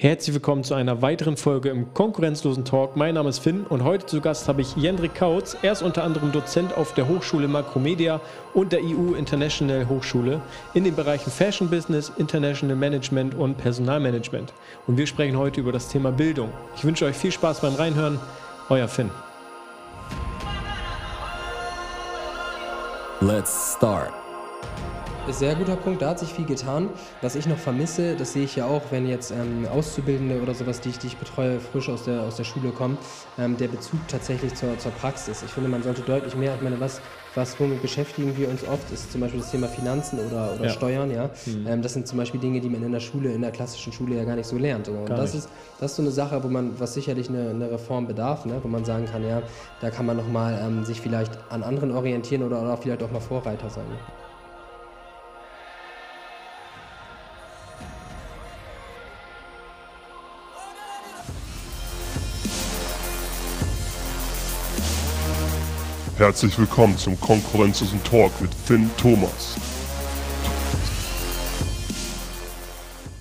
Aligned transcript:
Herzlich 0.00 0.32
willkommen 0.32 0.64
zu 0.64 0.72
einer 0.72 1.02
weiteren 1.02 1.36
Folge 1.36 1.68
im 1.68 1.92
konkurrenzlosen 1.92 2.64
Talk. 2.64 2.96
Mein 2.96 3.16
Name 3.16 3.28
ist 3.28 3.40
Finn 3.40 3.66
und 3.66 3.84
heute 3.84 4.06
zu 4.06 4.22
Gast 4.22 4.48
habe 4.48 4.62
ich 4.62 4.74
Jendrik 4.74 5.14
Kautz. 5.14 5.58
Er 5.60 5.72
ist 5.72 5.82
unter 5.82 6.04
anderem 6.04 6.32
Dozent 6.32 6.74
auf 6.74 6.94
der 6.94 7.06
Hochschule 7.06 7.48
Makromedia 7.48 8.18
und 8.54 8.72
der 8.72 8.80
EU 8.80 9.12
International 9.12 9.86
Hochschule 9.90 10.40
in 10.72 10.84
den 10.84 10.96
Bereichen 10.96 11.30
Fashion 11.30 11.68
Business, 11.68 12.10
International 12.16 12.76
Management 12.76 13.34
und 13.34 13.58
Personalmanagement. 13.58 14.54
Und 14.86 14.96
wir 14.96 15.06
sprechen 15.06 15.36
heute 15.36 15.60
über 15.60 15.70
das 15.70 15.88
Thema 15.88 16.10
Bildung. 16.10 16.48
Ich 16.76 16.82
wünsche 16.82 17.04
euch 17.04 17.16
viel 17.16 17.30
Spaß 17.30 17.60
beim 17.60 17.74
Reinhören. 17.74 18.18
Euer 18.70 18.88
Finn. 18.88 19.10
Let's 23.20 23.74
start 23.76 24.19
sehr 25.28 25.54
guter 25.54 25.76
Punkt, 25.76 26.02
da 26.02 26.10
hat 26.10 26.18
sich 26.18 26.32
viel 26.32 26.44
getan. 26.44 26.88
Was 27.20 27.34
ich 27.34 27.46
noch 27.46 27.58
vermisse, 27.58 28.16
das 28.16 28.32
sehe 28.32 28.44
ich 28.44 28.56
ja 28.56 28.66
auch, 28.66 28.82
wenn 28.90 29.06
jetzt 29.06 29.30
ähm, 29.30 29.66
Auszubildende 29.72 30.40
oder 30.40 30.54
sowas, 30.54 30.80
die 30.80 30.90
ich, 30.90 30.98
die 30.98 31.08
ich 31.08 31.16
betreue, 31.16 31.60
frisch 31.60 31.88
aus 31.88 32.04
der, 32.04 32.22
aus 32.22 32.36
der 32.36 32.44
Schule 32.44 32.70
kommen, 32.70 32.98
ähm, 33.38 33.56
der 33.56 33.68
Bezug 33.68 34.00
tatsächlich 34.08 34.54
zur, 34.54 34.78
zur 34.78 34.92
Praxis. 34.92 35.42
Ich 35.42 35.50
finde, 35.50 35.68
man 35.68 35.82
sollte 35.82 36.02
deutlich 36.02 36.34
mehr, 36.34 36.54
ich 36.54 36.62
meine, 36.62 36.80
was, 36.80 37.00
was 37.34 37.58
womit 37.60 37.82
beschäftigen 37.82 38.36
wir 38.36 38.48
uns 38.48 38.66
oft, 38.66 38.90
ist 38.92 39.12
zum 39.12 39.20
Beispiel 39.20 39.40
das 39.40 39.50
Thema 39.50 39.68
Finanzen 39.68 40.18
oder, 40.18 40.52
oder 40.54 40.64
ja. 40.64 40.70
Steuern, 40.70 41.10
ja. 41.10 41.30
Mhm. 41.46 41.66
Ähm, 41.66 41.82
das 41.82 41.92
sind 41.92 42.06
zum 42.06 42.18
Beispiel 42.18 42.40
Dinge, 42.40 42.60
die 42.60 42.68
man 42.68 42.82
in 42.82 42.92
der 42.92 43.00
Schule, 43.00 43.32
in 43.32 43.42
der 43.42 43.52
klassischen 43.52 43.92
Schule 43.92 44.16
ja 44.16 44.24
gar 44.24 44.36
nicht 44.36 44.48
so 44.48 44.58
lernt. 44.58 44.88
Und 44.88 45.08
das 45.08 45.34
ist, 45.34 45.48
das 45.78 45.92
ist 45.92 45.96
so 45.96 46.02
eine 46.02 46.10
Sache, 46.10 46.42
wo 46.42 46.48
man, 46.48 46.78
was 46.80 46.94
sicherlich 46.94 47.28
eine, 47.28 47.50
eine 47.50 47.70
Reform 47.70 48.06
bedarf, 48.06 48.46
ne? 48.46 48.58
wo 48.62 48.68
man 48.68 48.84
sagen 48.84 49.06
kann, 49.06 49.24
ja, 49.26 49.42
da 49.80 49.90
kann 49.90 50.06
man 50.06 50.16
nochmal 50.16 50.60
ähm, 50.62 50.84
sich 50.84 51.00
vielleicht 51.00 51.38
an 51.50 51.62
anderen 51.62 51.92
orientieren 51.92 52.42
oder, 52.42 52.60
oder 52.62 52.76
vielleicht 52.76 53.02
auch 53.02 53.10
mal 53.10 53.20
Vorreiter 53.20 53.70
sein. 53.70 53.84
Ne? 53.88 54.29
Herzlich 66.20 66.58
willkommen 66.58 66.98
zum 66.98 67.18
Konkurrenzlosen 67.18 68.04
Talk 68.04 68.42
mit 68.42 68.54
Finn 68.54 68.90
Thomas. 68.98 69.56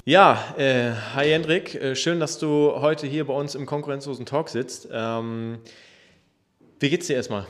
Ja, 0.03 0.53
äh, 0.57 0.91
hi 1.15 1.29
Hendrik, 1.29 1.75
äh, 1.75 1.95
schön, 1.95 2.19
dass 2.19 2.39
du 2.39 2.73
heute 2.81 3.07
hier 3.07 3.25
bei 3.25 3.33
uns 3.33 3.55
im 3.55 3.65
Konkurrenzlosen 3.65 4.25
Talk 4.25 4.49
sitzt. 4.49 4.89
Ähm, 4.91 5.59
wie 6.81 6.89
geht's 6.89 7.07
dir 7.07 7.15
erstmal? 7.15 7.47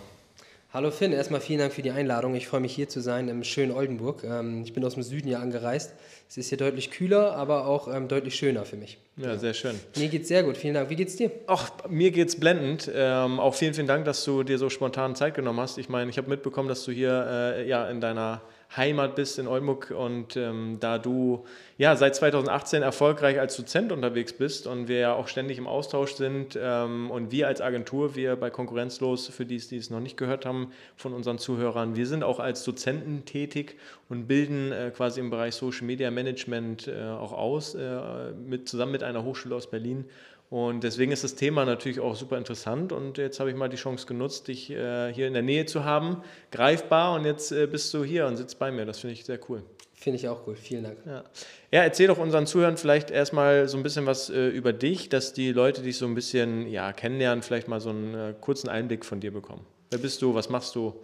Hallo 0.71 0.91
Finn, 0.91 1.13
erstmal 1.13 1.41
vielen 1.41 1.57
Dank 1.57 1.73
für 1.73 1.81
die 1.81 1.89
Einladung. 1.89 2.35
Ich 2.35 2.47
freue 2.47 2.59
mich 2.59 2.75
hier 2.75 2.87
zu 2.87 3.01
sein 3.01 3.27
im 3.27 3.43
schönen 3.43 3.71
Oldenburg. 3.71 4.23
Ähm, 4.23 4.61
ich 4.63 4.71
bin 4.71 4.85
aus 4.85 4.93
dem 4.93 5.01
Süden 5.01 5.27
hier 5.27 5.39
angereist. 5.39 5.95
Es 6.29 6.37
ist 6.37 6.49
hier 6.49 6.59
deutlich 6.59 6.91
kühler, 6.91 7.35
aber 7.35 7.65
auch 7.65 7.87
ähm, 7.91 8.07
deutlich 8.07 8.35
schöner 8.35 8.65
für 8.65 8.75
mich. 8.75 8.99
Ja, 9.17 9.35
sehr 9.39 9.55
schön. 9.55 9.73
Mir 9.97 10.09
geht's 10.09 10.27
sehr 10.27 10.43
gut, 10.43 10.57
vielen 10.57 10.75
Dank. 10.75 10.91
Wie 10.91 10.95
geht's 10.95 11.15
dir? 11.15 11.31
Ach, 11.47 11.71
mir 11.89 12.11
geht's 12.11 12.39
blendend. 12.39 12.87
Ähm, 12.93 13.39
auch 13.39 13.55
vielen, 13.55 13.73
vielen 13.73 13.87
Dank, 13.87 14.05
dass 14.05 14.23
du 14.23 14.43
dir 14.43 14.59
so 14.59 14.69
spontan 14.69 15.15
Zeit 15.15 15.33
genommen 15.33 15.59
hast. 15.59 15.79
Ich 15.79 15.89
meine, 15.89 16.11
ich 16.11 16.19
habe 16.19 16.29
mitbekommen, 16.29 16.69
dass 16.69 16.85
du 16.85 16.91
hier 16.91 17.25
äh, 17.27 17.67
ja, 17.67 17.89
in 17.89 17.99
deiner 17.99 18.43
Heimat 18.75 19.15
bist 19.15 19.39
in 19.39 19.47
Oldenburg 19.47 19.91
und 19.91 20.37
ähm, 20.37 20.77
da 20.79 20.99
du 20.99 21.45
ja 21.77 21.95
seit 21.95 22.15
2018 22.15 22.83
erfolgreich 22.83 23.39
als 23.39 23.57
Dozent 23.57 23.91
unterwegs 23.91 24.33
bist 24.33 24.67
und 24.67 24.87
wir 24.87 24.99
ja 24.99 25.13
auch 25.13 25.27
ständig 25.27 25.57
im 25.57 25.65
Austausch 25.65 26.13
sind 26.13 26.57
ähm, 26.61 27.09
und 27.09 27.31
wir 27.31 27.47
als 27.47 27.61
Agentur, 27.61 28.15
wir 28.15 28.35
bei 28.35 28.51
Konkurrenzlos, 28.51 29.27
für 29.27 29.45
die, 29.45 29.57
die 29.57 29.77
es 29.77 29.89
noch 29.89 29.99
nicht 29.99 30.17
gehört 30.17 30.45
haben 30.45 30.71
von 30.95 31.13
unseren 31.13 31.39
Zuhörern, 31.39 31.95
wir 31.95 32.05
sind 32.05 32.23
auch 32.23 32.39
als 32.39 32.63
Dozenten 32.63 33.25
tätig 33.25 33.75
und 34.07 34.27
bilden 34.27 34.71
äh, 34.71 34.91
quasi 34.95 35.19
im 35.19 35.31
Bereich 35.31 35.55
Social 35.55 35.87
Media 35.87 36.11
Management 36.11 36.87
äh, 36.87 37.09
auch 37.09 37.33
aus, 37.33 37.73
äh, 37.73 38.31
mit, 38.33 38.69
zusammen 38.69 38.91
mit 38.91 39.01
einer 39.01 39.23
Hochschule 39.23 39.55
aus 39.55 39.69
Berlin 39.69 40.05
und 40.49 40.83
deswegen 40.83 41.11
ist 41.11 41.23
das 41.23 41.35
Thema 41.35 41.63
natürlich 41.63 41.99
auch 41.99 42.15
super 42.15 42.37
interessant. 42.37 42.91
Und 42.91 43.19
jetzt 43.19 43.39
habe 43.39 43.51
ich 43.51 43.55
mal 43.55 43.69
die 43.69 43.77
Chance 43.77 44.07
genutzt, 44.07 44.47
dich 44.47 44.71
äh, 44.71 45.13
hier 45.13 45.27
in 45.27 45.33
der 45.33 45.43
Nähe 45.43 45.67
zu 45.67 45.85
haben, 45.85 46.23
greifbar. 46.51 47.13
Und 47.13 47.25
jetzt 47.25 47.51
äh, 47.51 47.67
bist 47.67 47.93
du 47.93 48.03
hier 48.03 48.25
und 48.25 48.35
sitzt 48.35 48.57
bei 48.57 48.71
mir. 48.71 48.85
Das 48.85 48.99
finde 48.99 49.13
ich 49.13 49.25
sehr 49.25 49.39
cool. 49.47 49.61
Finde 49.93 50.17
ich 50.17 50.27
auch 50.27 50.47
cool. 50.47 50.55
Vielen 50.55 50.85
Dank. 50.85 50.97
Ja. 51.05 51.23
ja, 51.71 51.83
erzähl 51.83 52.07
doch 52.07 52.17
unseren 52.17 52.47
Zuhörern 52.47 52.77
vielleicht 52.77 53.11
erstmal 53.11 53.67
so 53.67 53.77
ein 53.77 53.83
bisschen 53.83 54.07
was 54.07 54.29
äh, 54.31 54.47
über 54.47 54.73
dich, 54.73 55.09
dass 55.09 55.33
die 55.33 55.51
Leute 55.51 55.83
dich 55.83 55.97
so 55.97 56.05
ein 56.05 56.15
bisschen 56.15 56.67
ja, 56.67 56.93
kennenlernen, 56.93 57.43
vielleicht 57.43 57.67
mal 57.67 57.81
so 57.81 57.89
einen 57.89 58.15
äh, 58.15 58.33
kurzen 58.39 58.69
Einblick 58.69 59.05
von 59.05 59.19
dir 59.19 59.31
bekommen. 59.31 59.65
Wer 59.91 59.99
bist 59.99 60.21
du? 60.21 60.33
Was 60.33 60.49
machst 60.49 60.73
du? 60.73 60.95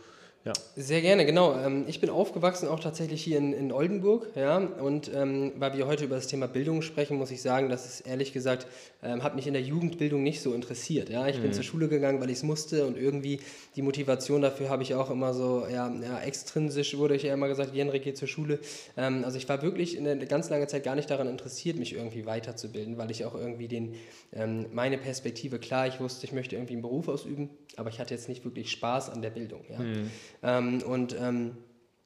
Ja. 0.46 0.54
Sehr 0.76 1.02
gerne, 1.02 1.26
genau. 1.26 1.58
Ähm, 1.60 1.86
ich 1.88 2.00
bin 2.00 2.12
aufgewachsen 2.12 2.68
auch 2.68 2.80
tatsächlich 2.80 3.24
hier 3.24 3.40
in, 3.40 3.52
in 3.52 3.72
Oldenburg, 3.72 4.28
ja, 4.36 4.58
und 4.58 5.10
ähm, 5.12 5.54
weil 5.58 5.76
wir 5.76 5.88
heute 5.88 6.04
über 6.04 6.14
das 6.14 6.28
Thema 6.28 6.48
Bildung 6.48 6.84
sprechen, 6.84 7.18
muss 7.18 7.32
ich 7.32 7.42
sagen, 7.42 7.68
dass 7.68 7.88
es 7.88 8.02
ehrlich 8.02 8.32
gesagt 8.32 8.68
ähm, 9.02 9.24
hat 9.24 9.36
mich 9.36 9.48
in 9.48 9.54
der 9.54 9.64
Jugendbildung 9.64 10.22
nicht 10.22 10.42
so 10.42 10.54
interessiert. 10.54 11.10
Ja, 11.10 11.28
ich 11.28 11.40
mhm. 11.40 11.44
bin 11.44 11.54
zur 11.54 11.64
Schule 11.64 11.88
gegangen, 11.88 12.22
weil 12.22 12.30
ich 12.30 12.38
es 12.38 12.44
musste 12.44 12.86
und 12.86 12.96
irgendwie 12.96 13.40
die 13.76 13.82
Motivation 13.82 14.44
dafür 14.44 14.70
habe 14.70 14.84
ich 14.84 14.94
auch 14.94 15.10
immer 15.10 15.34
so, 15.34 15.66
ja, 15.68 15.92
ja 15.92 16.20
extrinsisch 16.22 16.96
wurde 16.96 17.16
ich 17.16 17.24
ja 17.24 17.34
immer 17.34 17.48
gesagt, 17.48 17.74
Jenrik 17.74 18.04
geht 18.04 18.18
zur 18.18 18.28
Schule. 18.28 18.60
Ähm, 18.98 19.26
also 19.26 19.40
ich 19.40 19.50
war 19.50 19.64
wirklich 19.64 19.98
in 19.98 20.08
eine 20.08 20.28
ganz 20.28 20.52
lange 20.52 20.68
Zeit 20.68 20.84
gar 20.84 20.96
nicht 20.96 21.10
daran 21.10 21.28
interessiert, 21.28 21.80
mich 21.80 21.96
irgendwie 21.96 22.28
weiterzubilden, 22.28 23.00
weil 23.00 23.10
ich 23.10 23.26
auch 23.26 23.34
irgendwie 23.34 23.68
den 23.68 23.96
ähm, 24.32 24.68
meine 24.72 25.00
Perspektive 25.00 25.58
klar, 25.58 25.88
ich 25.88 26.00
wusste, 26.00 26.28
ich 26.28 26.34
möchte 26.34 26.56
irgendwie 26.56 26.74
einen 26.74 26.84
Beruf 26.84 27.08
ausüben, 27.08 27.50
aber 27.78 27.90
ich 27.90 28.00
hatte 28.00 28.14
jetzt 28.14 28.30
nicht 28.30 28.44
wirklich 28.46 28.72
Spaß 28.72 29.10
an 29.10 29.22
der 29.22 29.30
Bildung. 29.30 29.64
Ja. 29.70 29.80
Mhm. 29.80 30.12
Ähm, 30.44 30.84
und 30.84 31.16
ähm, 31.20 31.58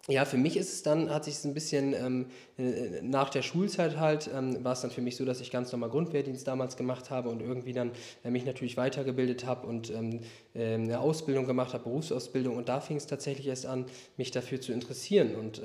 ja, 0.07 0.25
für 0.25 0.37
mich 0.37 0.57
ist 0.57 0.73
es 0.73 0.81
dann, 0.81 1.09
hat 1.11 1.25
sich 1.25 1.35
es 1.35 1.45
ein 1.45 1.53
bisschen 1.53 1.93
ähm, 1.93 2.25
äh, 2.57 3.01
nach 3.03 3.29
der 3.29 3.43
Schulzeit 3.43 3.97
halt, 3.97 4.29
ähm, 4.33 4.63
war 4.63 4.73
es 4.73 4.81
dann 4.81 4.89
für 4.91 5.01
mich 5.01 5.15
so, 5.15 5.25
dass 5.25 5.39
ich 5.39 5.51
ganz 5.51 5.71
normal 5.71 5.89
Grundwehrdienst 5.89 6.47
damals 6.47 6.77
gemacht 6.77 7.11
habe 7.11 7.29
und 7.29 7.41
irgendwie 7.41 7.73
dann 7.73 7.91
äh, 8.23 8.31
mich 8.31 8.45
natürlich 8.45 8.75
weitergebildet 8.75 9.45
habe 9.45 9.67
und 9.67 9.91
ähm, 9.91 10.21
äh, 10.55 10.73
eine 10.73 10.99
Ausbildung 10.99 11.45
gemacht 11.45 11.73
habe, 11.73 11.83
Berufsausbildung 11.83 12.55
und 12.57 12.69
da 12.69 12.81
fing 12.81 12.97
es 12.97 13.05
tatsächlich 13.05 13.47
erst 13.47 13.67
an, 13.67 13.85
mich 14.17 14.31
dafür 14.31 14.59
zu 14.61 14.71
interessieren 14.71 15.35
und 15.35 15.61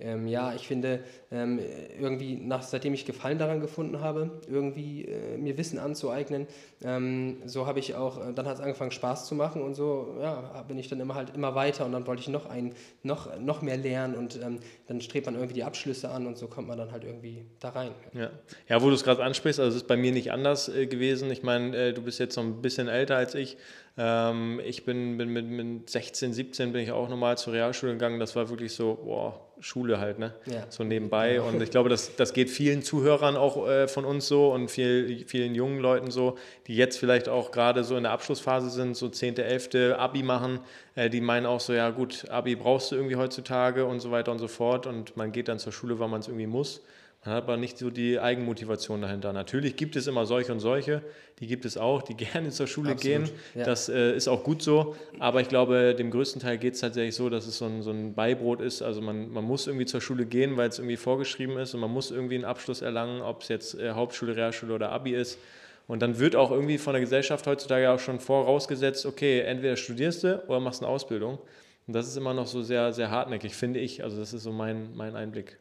ähm, 0.00 0.28
ja, 0.28 0.54
ich 0.54 0.66
finde, 0.66 1.00
ähm, 1.30 1.58
irgendwie, 1.98 2.36
nach, 2.36 2.62
seitdem 2.62 2.94
ich 2.94 3.04
Gefallen 3.04 3.38
daran 3.38 3.60
gefunden 3.60 4.00
habe, 4.00 4.40
irgendwie 4.48 5.06
äh, 5.06 5.36
mir 5.36 5.58
Wissen 5.58 5.78
anzueignen, 5.78 6.46
ähm, 6.84 7.38
so 7.46 7.66
habe 7.66 7.80
ich 7.80 7.96
auch, 7.96 8.18
äh, 8.18 8.32
dann 8.32 8.46
hat 8.46 8.54
es 8.54 8.60
angefangen 8.60 8.92
Spaß 8.92 9.26
zu 9.26 9.34
machen 9.34 9.60
und 9.60 9.74
so, 9.74 10.16
ja, 10.20 10.64
bin 10.68 10.78
ich 10.78 10.88
dann 10.88 11.00
immer 11.00 11.16
halt 11.16 11.34
immer 11.34 11.54
weiter 11.54 11.84
und 11.84 11.92
dann 11.92 12.06
wollte 12.06 12.22
ich 12.22 12.28
noch 12.28 12.46
ein, 12.46 12.74
noch, 13.02 13.38
noch 13.40 13.60
mehr 13.60 13.76
lernen 13.76 14.14
und 14.14 14.40
ähm, 14.42 14.60
dann 14.86 15.00
strebt 15.00 15.26
man 15.26 15.34
irgendwie 15.34 15.54
die 15.54 15.64
Abschlüsse 15.64 16.10
an 16.10 16.26
und 16.26 16.38
so 16.38 16.46
kommt 16.46 16.68
man 16.68 16.78
dann 16.78 16.92
halt 16.92 17.02
irgendwie 17.02 17.44
da 17.58 17.70
rein. 17.70 17.92
Ja, 18.12 18.30
ja 18.68 18.82
wo 18.82 18.88
du 18.88 18.94
es 18.94 19.02
gerade 19.02 19.24
ansprichst, 19.24 19.58
also 19.58 19.70
es 19.70 19.82
ist 19.82 19.88
bei 19.88 19.96
mir 19.96 20.12
nicht 20.12 20.30
anders 20.30 20.68
äh, 20.68 20.86
gewesen. 20.86 21.30
Ich 21.30 21.42
meine, 21.42 21.76
äh, 21.76 21.92
du 21.92 22.02
bist 22.02 22.20
jetzt 22.20 22.36
noch 22.36 22.44
ein 22.44 22.62
bisschen 22.62 22.86
älter 22.88 23.16
als 23.16 23.34
ich. 23.34 23.56
Ähm, 24.00 24.60
ich 24.64 24.84
bin, 24.84 25.18
bin 25.18 25.30
mit, 25.30 25.46
mit 25.46 25.90
16, 25.90 26.32
17 26.32 26.72
bin 26.72 26.82
ich 26.82 26.92
auch 26.92 27.08
nochmal 27.08 27.36
zur 27.36 27.52
Realschule 27.52 27.92
gegangen. 27.92 28.20
Das 28.20 28.36
war 28.36 28.48
wirklich 28.48 28.72
so, 28.72 28.94
boah, 29.04 29.40
Schule 29.58 29.98
halt, 29.98 30.20
ne? 30.20 30.34
Ja. 30.46 30.66
So 30.68 30.84
nebenbei. 30.84 31.40
Und 31.40 31.60
ich 31.60 31.70
glaube, 31.70 31.88
das, 31.88 32.14
das 32.14 32.32
geht 32.32 32.48
vielen 32.48 32.82
Zuhörern 32.82 33.36
auch 33.36 33.68
äh, 33.68 33.88
von 33.88 34.04
uns 34.04 34.28
so 34.28 34.52
und 34.52 34.70
viel, 34.70 35.24
vielen 35.26 35.56
jungen 35.56 35.80
Leuten 35.80 36.12
so, 36.12 36.38
die 36.68 36.76
jetzt 36.76 36.96
vielleicht 36.96 37.28
auch 37.28 37.50
gerade 37.50 37.82
so 37.82 37.96
in 37.96 38.04
der 38.04 38.12
Abschlussphase 38.12 38.70
sind, 38.70 38.96
so 38.96 39.08
10., 39.08 39.38
11. 39.38 39.96
Abi 39.98 40.22
machen, 40.22 40.60
äh, 40.94 41.10
die 41.10 41.20
meinen 41.20 41.46
auch 41.46 41.60
so, 41.60 41.72
ja 41.72 41.90
gut, 41.90 42.30
Abi 42.30 42.54
brauchst 42.54 42.92
du 42.92 42.96
irgendwie 42.96 43.16
heutzutage 43.16 43.84
und 43.84 43.98
so 43.98 44.12
weiter 44.12 44.30
und 44.30 44.38
so 44.38 44.48
fort. 44.48 44.86
Und 44.86 45.16
man 45.16 45.32
geht 45.32 45.48
dann 45.48 45.58
zur 45.58 45.72
Schule, 45.72 45.98
weil 45.98 46.08
man 46.08 46.20
es 46.20 46.28
irgendwie 46.28 46.46
muss. 46.46 46.82
Man 47.24 47.34
hat 47.34 47.44
aber 47.44 47.56
nicht 47.56 47.76
so 47.76 47.90
die 47.90 48.20
Eigenmotivation 48.20 49.02
dahinter. 49.02 49.32
Natürlich 49.32 49.74
gibt 49.74 49.96
es 49.96 50.06
immer 50.06 50.24
solche 50.24 50.52
und 50.52 50.60
solche, 50.60 51.02
die 51.40 51.48
gibt 51.48 51.64
es 51.64 51.76
auch, 51.76 52.02
die 52.02 52.14
gerne 52.16 52.50
zur 52.50 52.66
Schule 52.68 52.92
Absolut, 52.92 53.26
gehen. 53.26 53.36
Ja. 53.54 53.64
Das 53.64 53.88
äh, 53.88 54.14
ist 54.14 54.28
auch 54.28 54.44
gut 54.44 54.62
so. 54.62 54.94
Aber 55.18 55.40
ich 55.40 55.48
glaube, 55.48 55.94
dem 55.96 56.10
größten 56.10 56.40
Teil 56.40 56.58
geht 56.58 56.74
es 56.74 56.80
tatsächlich 56.80 57.16
so, 57.16 57.28
dass 57.28 57.46
es 57.46 57.58
so 57.58 57.64
ein, 57.64 57.82
so 57.82 57.90
ein 57.90 58.14
Beibrot 58.14 58.60
ist. 58.60 58.82
Also 58.82 59.00
man, 59.00 59.30
man 59.30 59.44
muss 59.44 59.66
irgendwie 59.66 59.86
zur 59.86 60.00
Schule 60.00 60.26
gehen, 60.26 60.56
weil 60.56 60.68
es 60.68 60.78
irgendwie 60.78 60.96
vorgeschrieben 60.96 61.58
ist 61.58 61.74
und 61.74 61.80
man 61.80 61.90
muss 61.90 62.12
irgendwie 62.12 62.36
einen 62.36 62.44
Abschluss 62.44 62.82
erlangen, 62.82 63.20
ob 63.20 63.42
es 63.42 63.48
jetzt 63.48 63.74
äh, 63.74 63.90
Hauptschule, 63.90 64.36
Realschule 64.36 64.74
oder 64.74 64.90
Abi 64.92 65.12
ist. 65.14 65.38
Und 65.88 66.02
dann 66.02 66.18
wird 66.20 66.36
auch 66.36 66.52
irgendwie 66.52 66.78
von 66.78 66.92
der 66.92 67.00
Gesellschaft 67.00 67.46
heutzutage 67.46 67.90
auch 67.90 67.98
schon 67.98 68.20
vorausgesetzt, 68.20 69.06
okay, 69.06 69.40
entweder 69.40 69.74
studierst 69.76 70.22
du 70.22 70.44
oder 70.46 70.60
machst 70.60 70.82
eine 70.82 70.90
Ausbildung. 70.90 71.38
Und 71.86 71.94
das 71.94 72.06
ist 72.06 72.16
immer 72.16 72.34
noch 72.34 72.46
so 72.46 72.62
sehr, 72.62 72.92
sehr 72.92 73.10
hartnäckig, 73.10 73.54
finde 73.54 73.80
ich. 73.80 74.04
Also 74.04 74.18
das 74.18 74.34
ist 74.34 74.42
so 74.42 74.52
mein, 74.52 74.94
mein 74.94 75.16
Einblick. 75.16 75.58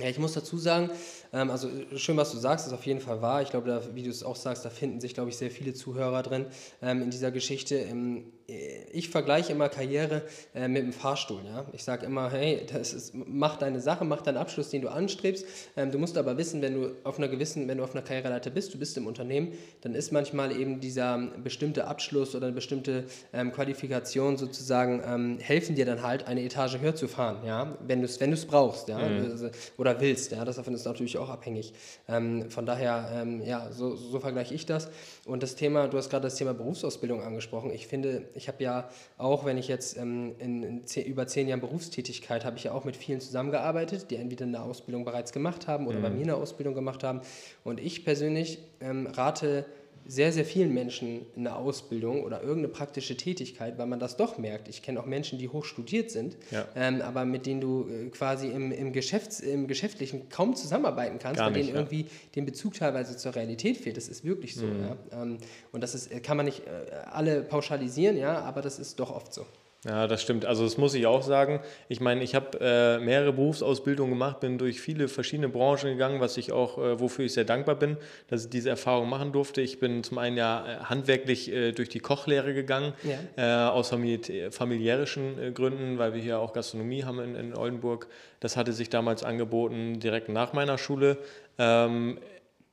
Ja, 0.00 0.08
ich 0.08 0.18
muss 0.18 0.32
dazu 0.32 0.58
sagen, 0.58 0.90
ähm, 1.32 1.50
also 1.50 1.70
schön, 1.96 2.16
was 2.16 2.32
du 2.32 2.38
sagst, 2.38 2.66
ist 2.66 2.72
auf 2.72 2.84
jeden 2.84 3.00
Fall 3.00 3.22
wahr. 3.22 3.42
Ich 3.42 3.50
glaube, 3.50 3.68
da, 3.68 3.94
wie 3.94 4.02
du 4.02 4.10
es 4.10 4.24
auch 4.24 4.34
sagst, 4.34 4.64
da 4.64 4.70
finden 4.70 5.00
sich, 5.00 5.14
glaube 5.14 5.30
ich, 5.30 5.36
sehr 5.36 5.52
viele 5.52 5.72
Zuhörer 5.72 6.24
drin 6.24 6.46
ähm, 6.82 7.02
in 7.02 7.10
dieser 7.10 7.30
Geschichte. 7.30 7.76
Ähm, 7.76 8.32
ich 8.46 9.08
vergleiche 9.08 9.52
immer 9.52 9.68
Karriere 9.68 10.22
äh, 10.54 10.68
mit 10.68 10.82
dem 10.82 10.92
Fahrstuhl. 10.92 11.40
Ja? 11.46 11.64
Ich 11.72 11.82
sage 11.82 12.04
immer, 12.04 12.30
hey, 12.30 12.66
das 12.70 12.92
ist, 12.92 13.14
mach 13.14 13.56
deine 13.56 13.80
Sache, 13.80 14.04
mach 14.04 14.20
deinen 14.20 14.36
Abschluss, 14.36 14.70
den 14.70 14.82
du 14.82 14.88
anstrebst. 14.88 15.46
Ähm, 15.76 15.90
du 15.90 15.98
musst 15.98 16.18
aber 16.18 16.36
wissen, 16.36 16.60
wenn 16.60 16.74
du 16.74 16.90
auf 17.04 17.18
einer 17.18 17.28
gewissen, 17.28 17.66
wenn 17.68 17.78
du 17.78 17.84
auf 17.84 17.94
einer 17.94 18.02
Karriereleiter 18.02 18.50
bist, 18.50 18.74
du 18.74 18.78
bist 18.78 18.96
im 18.98 19.06
Unternehmen, 19.06 19.52
dann 19.80 19.94
ist 19.94 20.12
manchmal 20.12 20.54
eben 20.58 20.80
dieser 20.80 21.18
bestimmte 21.42 21.86
Abschluss 21.86 22.34
oder 22.34 22.46
eine 22.46 22.54
bestimmte 22.54 23.04
ähm, 23.32 23.50
Qualifikation 23.50 24.36
sozusagen 24.36 25.02
ähm, 25.06 25.38
helfen 25.38 25.74
dir 25.74 25.86
dann 25.86 26.02
halt, 26.02 26.26
eine 26.26 26.42
Etage 26.42 26.78
höher 26.80 26.94
zu 26.94 27.08
fahren, 27.08 27.46
ja? 27.46 27.78
wenn 27.86 28.00
du 28.00 28.04
es 28.04 28.20
wenn 28.20 28.34
brauchst 28.46 28.88
ja? 28.88 28.98
Mhm. 28.98 29.30
Also, 29.30 29.50
oder 29.78 30.00
willst. 30.00 30.32
Ja? 30.32 30.44
Das 30.44 30.56
davon 30.56 30.74
ist 30.74 30.84
natürlich 30.84 31.16
auch 31.16 31.30
abhängig. 31.30 31.72
Ähm, 32.08 32.50
von 32.50 32.66
daher, 32.66 33.10
ähm, 33.14 33.40
ja, 33.42 33.70
so, 33.72 33.96
so 33.96 34.20
vergleiche 34.20 34.54
ich 34.54 34.66
das. 34.66 34.90
Und 35.24 35.42
das 35.42 35.56
Thema, 35.56 35.88
du 35.88 35.96
hast 35.96 36.10
gerade 36.10 36.24
das 36.24 36.34
Thema 36.34 36.52
Berufsausbildung 36.52 37.22
angesprochen. 37.22 37.70
Ich 37.70 37.86
finde, 37.86 38.28
ich 38.34 38.48
habe 38.48 38.62
ja 38.62 38.88
auch, 39.18 39.44
wenn 39.44 39.56
ich 39.56 39.68
jetzt 39.68 39.96
ähm, 39.96 40.34
in, 40.38 40.62
in 40.62 40.86
zehn, 40.86 41.06
über 41.06 41.26
zehn 41.26 41.48
Jahren 41.48 41.60
Berufstätigkeit, 41.60 42.44
habe 42.44 42.56
ich 42.56 42.64
ja 42.64 42.72
auch 42.72 42.84
mit 42.84 42.96
vielen 42.96 43.20
zusammengearbeitet, 43.20 44.10
die 44.10 44.16
entweder 44.16 44.44
eine 44.44 44.62
Ausbildung 44.62 45.04
bereits 45.04 45.32
gemacht 45.32 45.68
haben 45.68 45.86
oder 45.86 45.98
mhm. 45.98 46.02
bei 46.02 46.10
mir 46.10 46.22
eine 46.22 46.36
Ausbildung 46.36 46.74
gemacht 46.74 47.04
haben. 47.04 47.20
Und 47.62 47.80
ich 47.80 48.04
persönlich 48.04 48.58
ähm, 48.80 49.06
rate 49.06 49.66
sehr, 50.06 50.32
sehr 50.32 50.44
vielen 50.44 50.72
Menschen 50.72 51.26
eine 51.36 51.56
Ausbildung 51.56 52.24
oder 52.24 52.42
irgendeine 52.42 52.68
praktische 52.68 53.16
Tätigkeit, 53.16 53.78
weil 53.78 53.86
man 53.86 53.98
das 53.98 54.16
doch 54.16 54.38
merkt. 54.38 54.68
Ich 54.68 54.82
kenne 54.82 55.00
auch 55.00 55.06
Menschen, 55.06 55.38
die 55.38 55.48
hoch 55.48 55.64
studiert 55.64 56.10
sind, 56.10 56.36
ja. 56.50 56.66
ähm, 56.76 57.00
aber 57.00 57.24
mit 57.24 57.46
denen 57.46 57.60
du 57.60 57.88
äh, 57.88 58.10
quasi 58.10 58.48
im, 58.48 58.70
im, 58.72 58.92
Geschäfts-, 58.92 59.40
im 59.40 59.66
Geschäftlichen 59.66 60.28
kaum 60.28 60.54
zusammenarbeiten 60.54 61.18
kannst, 61.18 61.38
Gar 61.38 61.46
weil 61.46 61.52
nicht, 61.54 61.68
denen 61.68 61.76
ja. 61.76 61.82
irgendwie 61.82 62.06
den 62.34 62.44
Bezug 62.44 62.74
teilweise 62.74 63.16
zur 63.16 63.34
Realität 63.34 63.76
fehlt. 63.76 63.96
Das 63.96 64.08
ist 64.08 64.24
wirklich 64.24 64.54
so. 64.54 64.66
Mhm. 64.66 64.82
Ja? 64.82 65.22
Ähm, 65.22 65.38
und 65.72 65.82
das 65.82 65.94
ist, 65.94 66.22
kann 66.22 66.36
man 66.36 66.46
nicht 66.46 66.66
äh, 66.66 66.94
alle 67.10 67.42
pauschalisieren, 67.42 68.16
ja, 68.16 68.40
aber 68.40 68.62
das 68.62 68.78
ist 68.78 69.00
doch 69.00 69.10
oft 69.10 69.32
so. 69.32 69.46
Ja, 69.84 70.06
das 70.06 70.22
stimmt. 70.22 70.46
Also 70.46 70.64
das 70.64 70.78
muss 70.78 70.94
ich 70.94 71.06
auch 71.06 71.22
sagen. 71.22 71.60
Ich 71.88 72.00
meine, 72.00 72.22
ich 72.22 72.34
habe 72.34 72.58
äh, 72.60 72.98
mehrere 72.98 73.34
Berufsausbildungen 73.34 74.12
gemacht, 74.14 74.40
bin 74.40 74.56
durch 74.56 74.80
viele 74.80 75.08
verschiedene 75.08 75.50
Branchen 75.50 75.90
gegangen, 75.90 76.20
was 76.20 76.38
ich 76.38 76.52
auch, 76.52 76.78
äh, 76.78 76.98
wofür 76.98 77.26
ich 77.26 77.34
sehr 77.34 77.44
dankbar 77.44 77.74
bin, 77.74 77.98
dass 78.28 78.44
ich 78.44 78.50
diese 78.50 78.70
Erfahrung 78.70 79.10
machen 79.10 79.32
durfte. 79.32 79.60
Ich 79.60 79.80
bin 79.80 80.02
zum 80.02 80.16
einen 80.16 80.38
ja 80.38 80.64
äh, 80.66 80.84
handwerklich 80.84 81.52
äh, 81.52 81.72
durch 81.72 81.90
die 81.90 82.00
Kochlehre 82.00 82.54
gegangen, 82.54 82.94
ja. 83.02 83.66
Äh, 83.66 83.70
aus 83.70 83.90
famili 83.90 84.50
familiärischen 84.50 85.38
äh, 85.38 85.50
Gründen, 85.52 85.98
weil 85.98 86.14
wir 86.14 86.22
hier 86.22 86.38
auch 86.38 86.54
Gastronomie 86.54 87.04
haben 87.04 87.20
in, 87.20 87.34
in 87.34 87.54
Oldenburg. 87.54 88.06
Das 88.40 88.56
hatte 88.56 88.72
sich 88.72 88.88
damals 88.88 89.22
angeboten, 89.22 90.00
direkt 90.00 90.30
nach 90.30 90.54
meiner 90.54 90.78
Schule. 90.78 91.18
Ähm, 91.58 92.18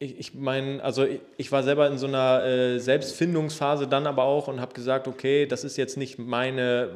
ich, 0.02 0.20
ich 0.20 0.34
meine, 0.34 0.84
also 0.84 1.04
ich, 1.04 1.22
ich, 1.38 1.52
war 1.52 1.62
selber 1.62 1.88
in 1.88 2.00
so 2.00 2.08
einer 2.08 2.44
äh, 2.44 2.80
Selbstfindungsphase 2.80 3.88
dann 3.88 4.08
aber 4.08 4.24
auch 4.24 4.48
und 4.48 4.60
habe 4.60 4.74
gesagt, 4.74 5.08
okay, 5.08 5.46
das 5.46 5.64
ist 5.64 5.78
jetzt 5.78 5.96
nicht 5.96 6.18
meine, 6.18 6.90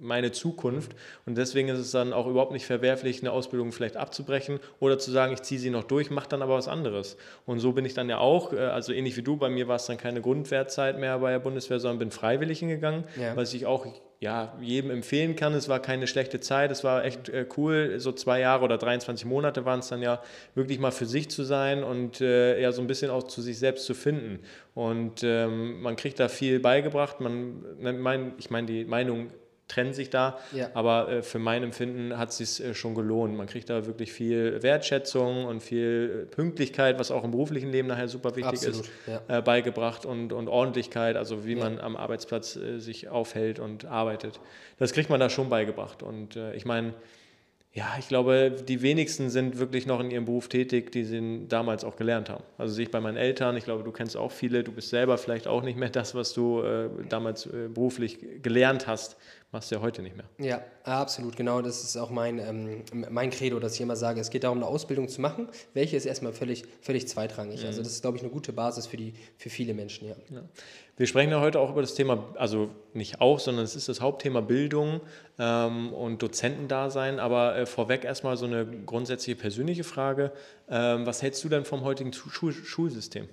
meine 0.00 0.32
Zukunft 0.32 0.96
und 1.24 1.38
deswegen 1.38 1.68
ist 1.68 1.78
es 1.78 1.92
dann 1.92 2.12
auch 2.12 2.26
überhaupt 2.26 2.50
nicht 2.50 2.66
verwerflich, 2.66 3.20
eine 3.20 3.30
Ausbildung 3.30 3.70
vielleicht 3.70 3.96
abzubrechen 3.96 4.58
oder 4.80 4.98
zu 4.98 5.12
sagen, 5.12 5.32
ich 5.32 5.42
ziehe 5.42 5.60
sie 5.60 5.70
noch 5.70 5.84
durch, 5.84 6.10
mache 6.10 6.28
dann 6.28 6.42
aber 6.42 6.56
was 6.56 6.66
anderes. 6.66 7.16
Und 7.46 7.60
so 7.60 7.72
bin 7.72 7.84
ich 7.84 7.94
dann 7.94 8.10
ja 8.10 8.18
auch, 8.18 8.52
äh, 8.52 8.58
also 8.58 8.92
ähnlich 8.92 9.16
wie 9.16 9.22
du, 9.22 9.36
bei 9.36 9.48
mir 9.48 9.68
war 9.68 9.76
es 9.76 9.86
dann 9.86 9.96
keine 9.96 10.20
Grundwehrzeit 10.20 10.98
mehr 10.98 11.20
bei 11.20 11.30
der 11.30 11.38
Bundeswehr, 11.38 11.78
sondern 11.78 12.00
bin 12.00 12.10
freiwillig 12.10 12.58
hingegangen, 12.58 13.04
ja. 13.20 13.36
was 13.36 13.54
ich 13.54 13.66
auch 13.66 13.86
ja, 14.22 14.56
jedem 14.60 14.92
empfehlen 14.92 15.34
kann. 15.34 15.52
Es 15.52 15.68
war 15.68 15.80
keine 15.80 16.06
schlechte 16.06 16.38
Zeit, 16.38 16.70
es 16.70 16.84
war 16.84 17.04
echt 17.04 17.28
äh, 17.28 17.44
cool. 17.56 17.98
So 17.98 18.12
zwei 18.12 18.38
Jahre 18.38 18.62
oder 18.64 18.78
23 18.78 19.26
Monate 19.26 19.64
waren 19.64 19.80
es 19.80 19.88
dann 19.88 20.00
ja 20.00 20.22
wirklich 20.54 20.78
mal 20.78 20.92
für 20.92 21.06
sich 21.06 21.28
zu 21.28 21.42
sein 21.42 21.82
und 21.82 22.20
äh, 22.20 22.60
ja 22.62 22.70
so 22.70 22.82
ein 22.82 22.86
bisschen 22.86 23.10
auch 23.10 23.24
zu 23.24 23.42
sich 23.42 23.58
selbst 23.58 23.84
zu 23.84 23.94
finden. 23.94 24.38
Und 24.74 25.24
ähm, 25.24 25.82
man 25.82 25.96
kriegt 25.96 26.20
da 26.20 26.28
viel 26.28 26.60
beigebracht. 26.60 27.20
Man, 27.20 27.64
mein, 27.80 28.34
ich 28.38 28.48
meine, 28.48 28.68
die 28.68 28.84
Meinung 28.84 29.32
trennen 29.72 29.94
sich 29.94 30.10
da. 30.10 30.38
Ja. 30.52 30.70
Aber 30.74 31.08
äh, 31.08 31.22
für 31.22 31.38
mein 31.38 31.62
Empfinden 31.62 32.18
hat 32.18 32.30
es 32.30 32.36
sich 32.36 32.64
äh, 32.64 32.74
schon 32.74 32.94
gelohnt. 32.94 33.36
Man 33.36 33.46
kriegt 33.46 33.70
da 33.70 33.86
wirklich 33.86 34.12
viel 34.12 34.62
Wertschätzung 34.62 35.46
und 35.46 35.62
viel 35.62 36.24
äh, 36.24 36.26
Pünktlichkeit, 36.26 36.98
was 36.98 37.10
auch 37.10 37.24
im 37.24 37.30
beruflichen 37.30 37.70
Leben 37.70 37.88
nachher 37.88 38.08
super 38.08 38.36
wichtig 38.36 38.68
Absolut, 38.68 38.80
ist, 38.80 38.90
ja. 39.06 39.38
äh, 39.38 39.42
beigebracht 39.42 40.04
und, 40.04 40.32
und 40.32 40.48
Ordentlichkeit, 40.48 41.16
also 41.16 41.46
wie 41.46 41.54
ja. 41.54 41.64
man 41.64 41.80
am 41.80 41.96
Arbeitsplatz 41.96 42.56
äh, 42.56 42.78
sich 42.78 43.08
aufhält 43.08 43.58
und 43.58 43.84
arbeitet. 43.86 44.40
Das 44.78 44.92
kriegt 44.92 45.10
man 45.10 45.20
da 45.20 45.30
schon 45.30 45.48
beigebracht. 45.48 46.02
Und 46.02 46.36
äh, 46.36 46.54
ich 46.54 46.64
meine, 46.64 46.94
ja, 47.74 47.86
ich 47.98 48.06
glaube, 48.08 48.50
die 48.68 48.82
wenigsten 48.82 49.30
sind 49.30 49.58
wirklich 49.58 49.86
noch 49.86 49.98
in 50.00 50.10
ihrem 50.10 50.26
Beruf 50.26 50.48
tätig, 50.48 50.92
die 50.92 51.04
sie 51.04 51.46
damals 51.48 51.84
auch 51.84 51.96
gelernt 51.96 52.28
haben. 52.28 52.44
Also 52.58 52.74
sehe 52.74 52.84
ich 52.84 52.90
bei 52.90 53.00
meinen 53.00 53.16
Eltern, 53.16 53.56
ich 53.56 53.64
glaube, 53.64 53.82
du 53.82 53.92
kennst 53.92 54.14
auch 54.14 54.30
viele, 54.30 54.62
du 54.62 54.72
bist 54.72 54.90
selber 54.90 55.16
vielleicht 55.16 55.46
auch 55.46 55.62
nicht 55.62 55.78
mehr 55.78 55.88
das, 55.88 56.14
was 56.14 56.34
du 56.34 56.60
äh, 56.60 56.90
damals 57.08 57.46
äh, 57.46 57.68
beruflich 57.72 58.18
gelernt 58.42 58.86
hast, 58.86 59.16
machst 59.52 59.70
du 59.70 59.74
ja 59.76 59.82
heute 59.82 60.02
nicht 60.02 60.16
mehr. 60.16 60.24
Ja, 60.38 60.62
absolut, 60.84 61.36
genau. 61.36 61.60
Das 61.60 61.84
ist 61.84 61.96
auch 61.96 62.10
mein, 62.10 62.38
ähm, 62.38 62.82
mein 63.10 63.30
Credo, 63.30 63.60
dass 63.60 63.74
ich 63.74 63.82
immer 63.82 63.96
sage, 63.96 64.20
es 64.20 64.30
geht 64.30 64.44
darum, 64.44 64.58
eine 64.58 64.66
Ausbildung 64.66 65.08
zu 65.08 65.20
machen. 65.20 65.48
Welche 65.74 65.96
ist 65.96 66.06
erstmal 66.06 66.32
völlig, 66.32 66.64
völlig 66.80 67.06
zweitrangig. 67.06 67.60
Mhm. 67.60 67.66
Also 67.66 67.82
das 67.82 67.92
ist, 67.92 68.00
glaube 68.00 68.16
ich, 68.16 68.22
eine 68.22 68.32
gute 68.32 68.52
Basis 68.52 68.86
für, 68.86 68.96
die, 68.96 69.12
für 69.36 69.50
viele 69.50 69.74
Menschen, 69.74 70.08
ja. 70.08 70.16
ja. 70.30 70.42
Wir 70.96 71.06
sprechen 71.06 71.30
ja 71.30 71.40
heute 71.40 71.58
auch 71.58 71.70
über 71.70 71.80
das 71.80 71.94
Thema, 71.94 72.32
also 72.36 72.70
nicht 72.92 73.20
auch, 73.20 73.40
sondern 73.40 73.64
es 73.64 73.76
ist 73.76 73.88
das 73.88 74.00
Hauptthema 74.00 74.40
Bildung 74.40 75.00
ähm, 75.38 75.92
und 75.92 76.22
Dozentendasein. 76.22 77.18
Aber 77.18 77.56
äh, 77.56 77.66
vorweg 77.66 78.04
erstmal 78.04 78.36
so 78.36 78.46
eine 78.46 78.66
grundsätzliche 78.66 79.38
persönliche 79.38 79.84
Frage. 79.84 80.32
Ähm, 80.68 81.06
was 81.06 81.22
hältst 81.22 81.42
du 81.44 81.48
denn 81.48 81.64
vom 81.64 81.82
heutigen 81.82 82.12
Schul 82.12 82.52
Schulsystem? 82.52 83.28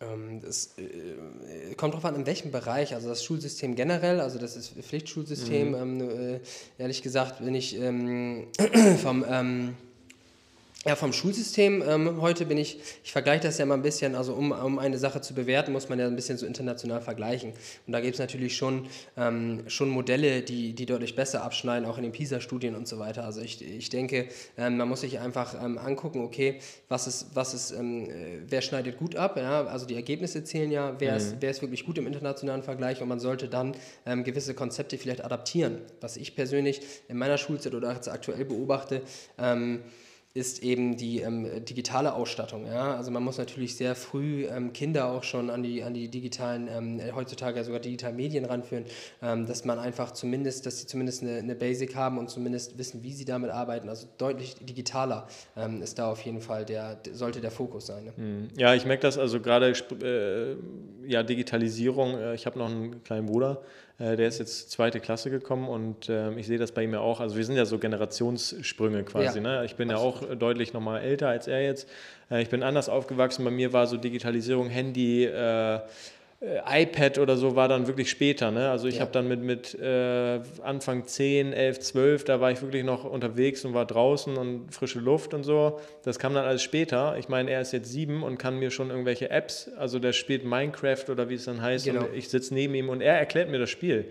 Ähm, 0.00 0.40
das 0.40 0.78
äh, 0.78 1.74
kommt 1.74 1.94
darauf 1.94 2.04
an, 2.06 2.14
in 2.14 2.26
welchem 2.26 2.50
Bereich. 2.50 2.94
Also 2.94 3.08
das 3.08 3.22
Schulsystem 3.22 3.74
generell, 3.74 4.20
also 4.20 4.38
das 4.38 4.56
ist 4.56 4.72
Pflichtschulsystem. 4.72 5.68
Mhm. 5.70 6.00
Ähm, 6.00 6.10
äh, 6.36 6.40
ehrlich 6.78 7.02
gesagt 7.02 7.44
bin 7.44 7.54
ich 7.54 7.76
ähm, 7.78 8.48
vom 9.02 9.24
ähm, 9.28 9.76
ja, 10.86 10.96
vom 10.96 11.12
Schulsystem 11.12 11.84
ähm, 11.86 12.22
heute 12.22 12.46
bin 12.46 12.56
ich, 12.56 12.78
ich 13.04 13.12
vergleiche 13.12 13.42
das 13.42 13.58
ja 13.58 13.66
mal 13.66 13.74
ein 13.74 13.82
bisschen, 13.82 14.14
also 14.14 14.32
um, 14.32 14.50
um 14.50 14.78
eine 14.78 14.96
Sache 14.96 15.20
zu 15.20 15.34
bewerten, 15.34 15.72
muss 15.72 15.90
man 15.90 15.98
ja 15.98 16.06
ein 16.06 16.16
bisschen 16.16 16.38
so 16.38 16.46
international 16.46 17.02
vergleichen. 17.02 17.52
Und 17.86 17.92
da 17.92 18.00
gibt 18.00 18.14
es 18.14 18.18
natürlich 18.18 18.56
schon, 18.56 18.88
ähm, 19.14 19.64
schon 19.66 19.90
Modelle, 19.90 20.40
die, 20.40 20.72
die 20.72 20.86
deutlich 20.86 21.14
besser 21.14 21.42
abschneiden, 21.42 21.86
auch 21.86 21.98
in 21.98 22.04
den 22.04 22.12
PISA-Studien 22.12 22.74
und 22.74 22.88
so 22.88 22.98
weiter. 22.98 23.24
Also 23.24 23.42
ich, 23.42 23.60
ich 23.62 23.90
denke, 23.90 24.28
ähm, 24.56 24.78
man 24.78 24.88
muss 24.88 25.02
sich 25.02 25.18
einfach 25.18 25.54
ähm, 25.62 25.76
angucken, 25.76 26.22
okay, 26.22 26.60
was 26.88 27.06
ist, 27.06 27.26
was 27.34 27.52
ist, 27.52 27.72
ähm, 27.72 28.08
wer 28.48 28.62
schneidet 28.62 28.96
gut 28.96 29.16
ab, 29.16 29.36
ja? 29.36 29.66
also 29.66 29.84
die 29.84 29.96
Ergebnisse 29.96 30.44
zählen 30.44 30.70
ja, 30.70 30.94
wer, 30.98 31.10
mhm. 31.10 31.16
ist, 31.18 31.36
wer 31.40 31.50
ist 31.50 31.60
wirklich 31.60 31.84
gut 31.84 31.98
im 31.98 32.06
internationalen 32.06 32.62
Vergleich 32.62 33.02
und 33.02 33.08
man 33.08 33.20
sollte 33.20 33.48
dann 33.48 33.74
ähm, 34.06 34.24
gewisse 34.24 34.54
Konzepte 34.54 34.96
vielleicht 34.96 35.26
adaptieren. 35.26 35.76
Was 36.00 36.16
ich 36.16 36.34
persönlich 36.34 36.80
in 37.08 37.18
meiner 37.18 37.36
Schulzeit 37.36 37.74
oder 37.74 37.92
jetzt 37.92 38.08
aktuell 38.08 38.46
beobachte, 38.46 39.02
ist 40.32 40.62
eben 40.62 40.96
die 40.96 41.20
ähm, 41.22 41.64
digitale 41.64 42.12
Ausstattung. 42.12 42.64
Ja? 42.64 42.94
Also 42.94 43.10
man 43.10 43.24
muss 43.24 43.38
natürlich 43.38 43.76
sehr 43.76 43.96
früh 43.96 44.46
ähm, 44.46 44.72
Kinder 44.72 45.10
auch 45.10 45.24
schon 45.24 45.50
an 45.50 45.64
die, 45.64 45.82
an 45.82 45.92
die 45.92 46.08
digitalen, 46.08 46.68
ähm, 46.68 47.00
heutzutage 47.16 47.64
sogar 47.64 47.80
digitalen 47.80 48.14
Medien 48.14 48.44
ranführen, 48.44 48.84
ähm, 49.22 49.46
dass 49.46 49.64
man 49.64 49.80
einfach 49.80 50.12
zumindest, 50.12 50.66
dass 50.66 50.78
sie 50.78 50.86
zumindest 50.86 51.22
eine, 51.22 51.38
eine, 51.38 51.56
Basic 51.56 51.96
haben 51.96 52.16
und 52.16 52.30
zumindest 52.30 52.78
wissen, 52.78 53.02
wie 53.02 53.12
sie 53.12 53.24
damit 53.24 53.50
arbeiten. 53.50 53.88
Also 53.88 54.06
deutlich 54.18 54.54
digitaler 54.60 55.26
ähm, 55.56 55.82
ist 55.82 55.98
da 55.98 56.08
auf 56.12 56.20
jeden 56.22 56.40
Fall 56.40 56.64
der, 56.64 57.00
sollte 57.10 57.40
der 57.40 57.50
Fokus 57.50 57.86
sein. 57.86 58.04
Ne? 58.04 58.12
Hm. 58.16 58.48
Ja, 58.56 58.74
ich 58.74 58.86
merke 58.86 59.02
das 59.02 59.18
also 59.18 59.40
gerade 59.40 59.72
äh, 59.72 60.56
ja, 61.10 61.24
Digitalisierung. 61.24 62.16
Äh, 62.16 62.34
ich 62.36 62.46
habe 62.46 62.56
noch 62.56 62.70
einen 62.70 63.02
kleinen 63.02 63.26
Bruder, 63.26 63.62
der 64.00 64.28
ist 64.28 64.38
jetzt 64.38 64.70
zweite 64.70 64.98
Klasse 64.98 65.30
gekommen 65.30 65.68
und 65.68 66.08
äh, 66.08 66.32
ich 66.34 66.46
sehe 66.46 66.58
das 66.58 66.72
bei 66.72 66.84
ihm 66.84 66.94
ja 66.94 67.00
auch. 67.00 67.20
Also 67.20 67.36
wir 67.36 67.44
sind 67.44 67.56
ja 67.56 67.66
so 67.66 67.78
Generationssprünge 67.78 69.04
quasi. 69.04 69.38
Ja, 69.38 69.42
ne? 69.42 69.64
Ich 69.66 69.76
bin 69.76 69.90
absolut. 69.90 70.22
ja 70.22 70.30
auch 70.30 70.34
deutlich 70.36 70.72
nochmal 70.72 71.02
älter 71.02 71.28
als 71.28 71.48
er 71.48 71.62
jetzt. 71.62 71.86
Äh, 72.30 72.40
ich 72.40 72.48
bin 72.48 72.62
anders 72.62 72.88
aufgewachsen. 72.88 73.44
Bei 73.44 73.50
mir 73.50 73.72
war 73.74 73.86
so 73.86 73.98
Digitalisierung, 73.98 74.68
Handy, 74.68 75.24
äh, 75.24 75.74
äh, 75.74 75.80
iPad 76.42 77.18
oder 77.18 77.36
so 77.36 77.54
war 77.54 77.68
dann 77.68 77.86
wirklich 77.86 78.08
später. 78.08 78.50
Ne? 78.50 78.70
Also 78.70 78.88
ich 78.88 78.94
ja. 78.94 79.00
habe 79.02 79.12
dann 79.12 79.28
mit, 79.28 79.42
mit 79.42 79.74
äh, 79.78 80.40
Anfang 80.62 81.04
10, 81.04 81.52
11, 81.52 81.80
12, 81.80 82.24
da 82.24 82.40
war 82.40 82.50
ich 82.50 82.62
wirklich 82.62 82.82
noch 82.82 83.04
unterwegs 83.04 83.62
und 83.66 83.74
war 83.74 83.84
draußen 83.84 84.38
und 84.38 84.72
frische 84.72 85.00
Luft 85.00 85.34
und 85.34 85.42
so. 85.42 85.80
Das 86.02 86.18
kam 86.18 86.32
dann 86.32 86.46
alles 86.46 86.62
später. 86.62 87.18
Ich 87.18 87.28
meine, 87.28 87.50
er 87.50 87.60
ist 87.60 87.72
jetzt 87.72 87.92
sieben 87.92 88.22
und 88.22 88.38
kann 88.38 88.58
mir 88.58 88.70
schon 88.70 88.88
irgendwelche 88.88 89.28
Apps, 89.28 89.70
also 89.76 89.98
der 89.98 90.14
spielt 90.14 90.46
Minecraft 90.46 91.10
oder 91.10 91.28
wie 91.28 91.34
es 91.34 91.44
dann 91.44 91.60
heißt 91.60 91.84
genau. 91.84 92.06
und 92.06 92.14
ich 92.14 92.30
sitze 92.30 92.54
neben 92.54 92.74
ihm 92.74 92.88
und 92.88 93.02
er 93.02 93.18
erklärt 93.18 93.50
mir 93.50 93.58
das 93.58 93.68
Spiel, 93.68 94.06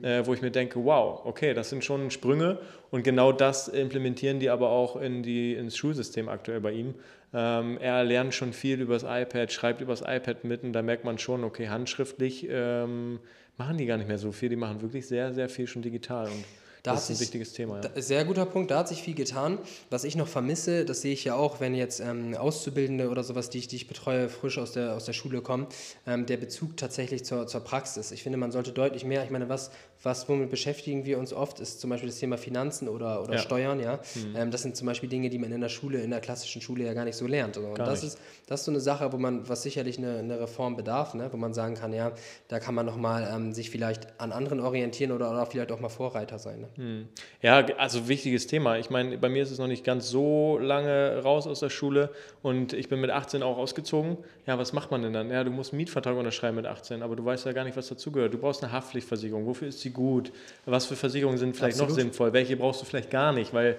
äh, 0.00 0.22
wo 0.24 0.32
ich 0.32 0.40
mir 0.40 0.50
denke, 0.50 0.82
wow, 0.82 1.20
okay, 1.24 1.52
das 1.52 1.68
sind 1.68 1.84
schon 1.84 2.10
Sprünge 2.10 2.60
und 2.90 3.02
genau 3.02 3.30
das 3.30 3.68
implementieren 3.68 4.40
die 4.40 4.48
aber 4.48 4.70
auch 4.70 4.96
in 4.96 5.22
die, 5.22 5.52
ins 5.52 5.76
Schulsystem 5.76 6.30
aktuell 6.30 6.62
bei 6.62 6.72
ihm. 6.72 6.94
Ähm, 7.34 7.78
er 7.78 8.04
lernt 8.04 8.32
schon 8.32 8.52
viel 8.52 8.80
über 8.80 8.94
das 8.94 9.02
iPad, 9.02 9.52
schreibt 9.52 9.80
über 9.80 9.92
das 9.92 10.02
iPad 10.02 10.44
mitten. 10.44 10.72
Da 10.72 10.82
merkt 10.82 11.04
man 11.04 11.18
schon, 11.18 11.42
okay, 11.42 11.68
handschriftlich 11.68 12.46
ähm, 12.48 13.18
machen 13.56 13.76
die 13.76 13.86
gar 13.86 13.96
nicht 13.96 14.06
mehr 14.06 14.18
so 14.18 14.30
viel. 14.30 14.48
Die 14.48 14.56
machen 14.56 14.80
wirklich 14.82 15.06
sehr, 15.08 15.34
sehr 15.34 15.48
viel 15.48 15.66
schon 15.66 15.82
digital. 15.82 16.26
Und 16.26 16.44
Da 16.84 16.92
das 16.92 17.04
ist 17.04 17.10
ein 17.10 17.16
sich, 17.16 17.28
wichtiges 17.28 17.54
Thema. 17.54 17.76
Ja. 17.76 17.88
Da, 17.88 18.02
sehr 18.02 18.26
guter 18.26 18.44
Punkt, 18.44 18.70
da 18.70 18.80
hat 18.80 18.88
sich 18.88 19.02
viel 19.02 19.14
getan. 19.14 19.58
Was 19.88 20.04
ich 20.04 20.16
noch 20.16 20.28
vermisse, 20.28 20.84
das 20.84 21.00
sehe 21.00 21.14
ich 21.14 21.24
ja 21.24 21.34
auch, 21.34 21.58
wenn 21.58 21.74
jetzt 21.74 22.00
ähm, 22.00 22.36
Auszubildende 22.36 23.08
oder 23.08 23.24
sowas, 23.24 23.48
die 23.48 23.56
ich, 23.56 23.68
die 23.68 23.76
ich 23.76 23.88
betreue, 23.88 24.28
frisch 24.28 24.58
aus 24.58 24.72
der, 24.72 24.94
aus 24.94 25.06
der 25.06 25.14
Schule 25.14 25.40
kommen, 25.40 25.66
ähm, 26.06 26.26
der 26.26 26.36
Bezug 26.36 26.76
tatsächlich 26.76 27.24
zur, 27.24 27.46
zur 27.46 27.62
Praxis. 27.62 28.10
Ich 28.10 28.22
finde, 28.22 28.36
man 28.36 28.52
sollte 28.52 28.72
deutlich 28.72 29.06
mehr, 29.06 29.24
ich 29.24 29.30
meine, 29.30 29.48
was, 29.48 29.70
was 30.02 30.28
womit 30.28 30.50
beschäftigen 30.50 31.06
wir 31.06 31.18
uns 31.18 31.32
oft, 31.32 31.58
ist 31.58 31.80
zum 31.80 31.88
Beispiel 31.88 32.10
das 32.10 32.18
Thema 32.18 32.36
Finanzen 32.36 32.86
oder, 32.90 33.22
oder 33.22 33.36
ja. 33.36 33.38
Steuern, 33.38 33.80
ja. 33.80 34.00
Mhm. 34.14 34.36
Ähm, 34.36 34.50
das 34.50 34.60
sind 34.60 34.76
zum 34.76 34.86
Beispiel 34.86 35.08
Dinge, 35.08 35.30
die 35.30 35.38
man 35.38 35.52
in 35.52 35.62
der 35.62 35.70
Schule, 35.70 36.02
in 36.02 36.10
der 36.10 36.20
klassischen 36.20 36.60
Schule 36.60 36.84
ja 36.84 36.92
gar 36.92 37.06
nicht 37.06 37.16
so 37.16 37.26
lernt. 37.26 37.56
Und 37.56 37.78
das 37.78 38.02
nicht. 38.02 38.12
ist, 38.12 38.18
das 38.46 38.60
ist 38.60 38.66
so 38.66 38.72
eine 38.72 38.80
Sache, 38.80 39.10
wo 39.10 39.16
man, 39.16 39.48
was 39.48 39.62
sicherlich 39.62 39.96
eine, 39.96 40.18
eine 40.18 40.38
Reform 40.38 40.76
bedarf, 40.76 41.14
ne? 41.14 41.30
wo 41.32 41.38
man 41.38 41.54
sagen 41.54 41.76
kann, 41.76 41.94
ja, 41.94 42.12
da 42.48 42.60
kann 42.60 42.74
man 42.74 42.84
nochmal 42.84 43.26
ähm, 43.34 43.54
sich 43.54 43.70
vielleicht 43.70 44.20
an 44.20 44.32
anderen 44.32 44.60
orientieren 44.60 45.12
oder, 45.12 45.30
oder 45.30 45.46
vielleicht 45.46 45.72
auch 45.72 45.80
mal 45.80 45.88
Vorreiter 45.88 46.38
sein. 46.38 46.60
Ne? 46.60 46.68
Mhm. 46.76 47.08
Ja, 47.42 47.64
also 47.78 48.08
wichtiges 48.08 48.46
Thema. 48.46 48.78
Ich 48.78 48.90
meine, 48.90 49.18
bei 49.18 49.28
mir 49.28 49.42
ist 49.42 49.50
es 49.50 49.58
noch 49.58 49.66
nicht 49.66 49.84
ganz 49.84 50.08
so 50.08 50.58
lange 50.58 51.20
raus 51.22 51.46
aus 51.46 51.60
der 51.60 51.70
Schule 51.70 52.10
und 52.42 52.72
ich 52.72 52.88
bin 52.88 53.00
mit 53.00 53.10
18 53.10 53.42
auch 53.42 53.58
ausgezogen. 53.58 54.18
Ja, 54.46 54.58
was 54.58 54.72
macht 54.72 54.90
man 54.90 55.02
denn 55.02 55.12
dann? 55.12 55.30
Ja, 55.30 55.44
du 55.44 55.50
musst 55.50 55.72
einen 55.72 55.78
Mietvertrag 55.78 56.16
unterschreiben 56.16 56.56
mit 56.56 56.66
18, 56.66 57.02
aber 57.02 57.16
du 57.16 57.24
weißt 57.24 57.46
ja 57.46 57.52
gar 57.52 57.64
nicht, 57.64 57.76
was 57.76 57.88
dazugehört. 57.88 58.34
Du 58.34 58.38
brauchst 58.38 58.62
eine 58.62 58.72
Haftpflichtversicherung. 58.72 59.46
Wofür 59.46 59.68
ist 59.68 59.80
sie 59.80 59.90
gut? 59.90 60.32
Was 60.64 60.86
für 60.86 60.96
Versicherungen 60.96 61.38
sind 61.38 61.56
vielleicht 61.56 61.74
Absolut. 61.76 61.90
noch 61.90 61.96
sinnvoll? 61.96 62.32
Welche 62.32 62.56
brauchst 62.56 62.82
du 62.82 62.86
vielleicht 62.86 63.10
gar 63.10 63.32
nicht? 63.32 63.52
Weil 63.54 63.76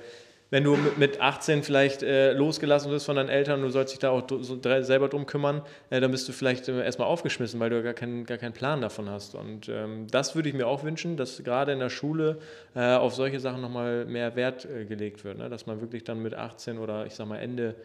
wenn 0.52 0.64
du 0.64 0.78
mit 0.98 1.20
18 1.20 1.64
vielleicht 1.64 2.04
äh, 2.04 2.34
losgelassen 2.34 2.92
wirst 2.92 3.06
von 3.06 3.16
deinen 3.16 3.30
Eltern 3.30 3.60
und 3.60 3.66
du 3.66 3.72
sollst 3.72 3.94
dich 3.94 4.00
da 4.00 4.12
auch 4.12 4.24
so 4.42 4.60
selber 4.62 5.10
drum 5.10 5.26
kümmern, 5.26 5.62
äh, 5.90 6.00
dann 6.00 6.12
bist 6.12 6.28
du 6.30 6.34
vielleicht 6.34 6.68
äh, 6.68 6.84
erstmal 6.84 7.08
aufgeschmissen, 7.08 7.60
weil 7.60 7.70
du 7.70 7.82
gar, 7.82 7.94
kein, 7.94 8.26
gar 8.26 8.38
keinen 8.38 8.54
Plan 8.54 8.82
davon 8.82 9.10
hast. 9.10 9.36
Und 9.36 9.70
ähm, 9.70 10.08
das 10.12 10.36
würde 10.36 10.50
ich 10.50 10.56
mir 10.56 10.68
auch 10.68 10.84
wünschen, 10.84 11.18
dass 11.18 11.44
gerade 11.44 11.72
in 11.72 11.80
der 11.80 11.90
Schule 11.90 12.38
äh, 12.76 12.94
auf 12.94 13.16
solche 13.16 13.40
Sachen 13.40 13.62
nochmal 13.62 14.06
mehr 14.06 14.36
Wert 14.36 14.66
äh, 14.66 14.86
gelegt 14.86 15.24
wird. 15.24 15.40
Ne? 15.40 15.50
Dass 15.50 15.66
man 15.66 15.82
wirklich 15.82 16.04
dann 16.04 16.22
mit 16.22 16.36
18 16.36 16.78
oder 16.78 17.06
ich 17.06 17.16
sag 17.16 17.28
mal 17.28 17.40
Ende, 17.40 17.76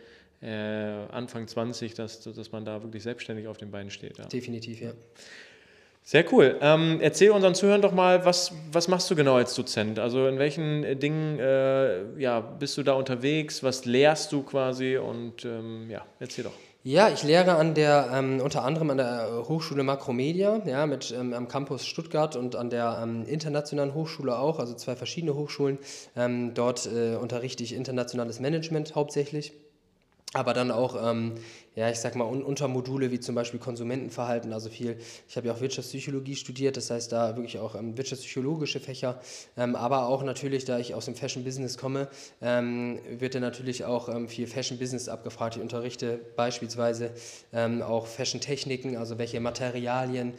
äh, 0.42 0.48
Anfang 1.12 1.46
20, 1.46 1.94
dass, 1.94 2.20
dass 2.20 2.52
man 2.52 2.64
da 2.64 2.82
wirklich 2.82 3.02
selbstständig 3.02 3.46
auf 3.46 3.58
den 3.58 3.70
Beinen 3.70 3.90
steht. 3.90 4.18
Ja. 4.18 4.26
Definitiv, 4.26 4.80
ja. 4.80 4.92
Sehr 6.02 6.24
cool. 6.32 6.56
Ähm, 6.60 6.98
erzähl 7.00 7.30
unseren 7.30 7.54
Zuhörern 7.54 7.82
doch 7.82 7.92
mal, 7.92 8.24
was, 8.24 8.52
was 8.72 8.88
machst 8.88 9.10
du 9.10 9.14
genau 9.14 9.36
als 9.36 9.54
Dozent? 9.54 9.98
Also 9.98 10.26
in 10.26 10.38
welchen 10.38 10.82
äh, 10.82 10.96
Dingen 10.96 11.38
äh, 11.38 12.18
ja, 12.18 12.40
bist 12.40 12.76
du 12.76 12.82
da 12.82 12.94
unterwegs? 12.94 13.62
Was 13.62 13.84
lehrst 13.84 14.32
du 14.32 14.42
quasi? 14.42 14.96
Und 14.96 15.44
ähm, 15.44 15.88
ja, 15.88 16.04
erzähl 16.18 16.44
doch. 16.44 16.52
Ja, 16.82 17.10
ich 17.10 17.22
lehre 17.24 17.56
an 17.56 17.74
der, 17.74 18.08
ähm, 18.10 18.40
unter 18.40 18.64
anderem 18.64 18.88
an 18.88 18.96
der 18.96 19.44
Hochschule 19.46 19.82
Makromedia, 19.82 20.62
ja, 20.64 20.86
mit, 20.86 21.10
ähm, 21.12 21.34
am 21.34 21.46
Campus 21.46 21.84
Stuttgart 21.84 22.36
und 22.36 22.56
an 22.56 22.70
der 22.70 23.00
ähm, 23.02 23.26
Internationalen 23.26 23.92
Hochschule 23.92 24.38
auch, 24.38 24.58
also 24.58 24.72
zwei 24.72 24.96
verschiedene 24.96 25.34
Hochschulen. 25.34 25.78
Ähm, 26.16 26.54
dort 26.54 26.86
äh, 26.86 27.16
unterrichte 27.16 27.62
ich 27.62 27.74
internationales 27.74 28.40
Management 28.40 28.94
hauptsächlich, 28.94 29.52
aber 30.32 30.54
dann 30.54 30.70
auch 30.70 30.96
ähm, 31.10 31.34
ja, 31.76 31.88
ich 31.88 31.98
sag 31.98 32.16
mal, 32.16 32.24
un 32.24 32.42
Untermodule 32.42 33.10
wie 33.10 33.20
zum 33.20 33.34
Beispiel 33.34 33.60
Konsumentenverhalten, 33.60 34.52
also 34.52 34.68
viel, 34.68 34.96
ich 35.28 35.36
habe 35.36 35.46
ja 35.46 35.54
auch 35.54 35.60
Wirtschaftspsychologie 35.60 36.34
studiert, 36.34 36.76
das 36.76 36.90
heißt 36.90 37.12
da 37.12 37.36
wirklich 37.36 37.58
auch 37.58 37.74
ähm, 37.76 37.96
wirtschaftspsychologische 37.96 38.80
Fächer, 38.80 39.20
ähm, 39.56 39.76
aber 39.76 40.06
auch 40.06 40.22
natürlich, 40.24 40.64
da 40.64 40.78
ich 40.78 40.94
aus 40.94 41.04
dem 41.04 41.14
Fashion 41.14 41.44
Business 41.44 41.78
komme, 41.78 42.08
ähm, 42.42 42.98
wird 43.08 43.34
dann 43.34 43.42
natürlich 43.42 43.84
auch 43.84 44.08
ähm, 44.08 44.28
viel 44.28 44.46
Fashion 44.46 44.78
Business 44.78 45.08
abgefragt. 45.08 45.56
Ich 45.56 45.62
unterrichte 45.62 46.18
beispielsweise 46.36 47.12
ähm, 47.52 47.82
auch 47.82 48.06
Fashion 48.06 48.40
Techniken, 48.40 48.96
also 48.96 49.18
welche 49.18 49.40
Materialien 49.40 50.34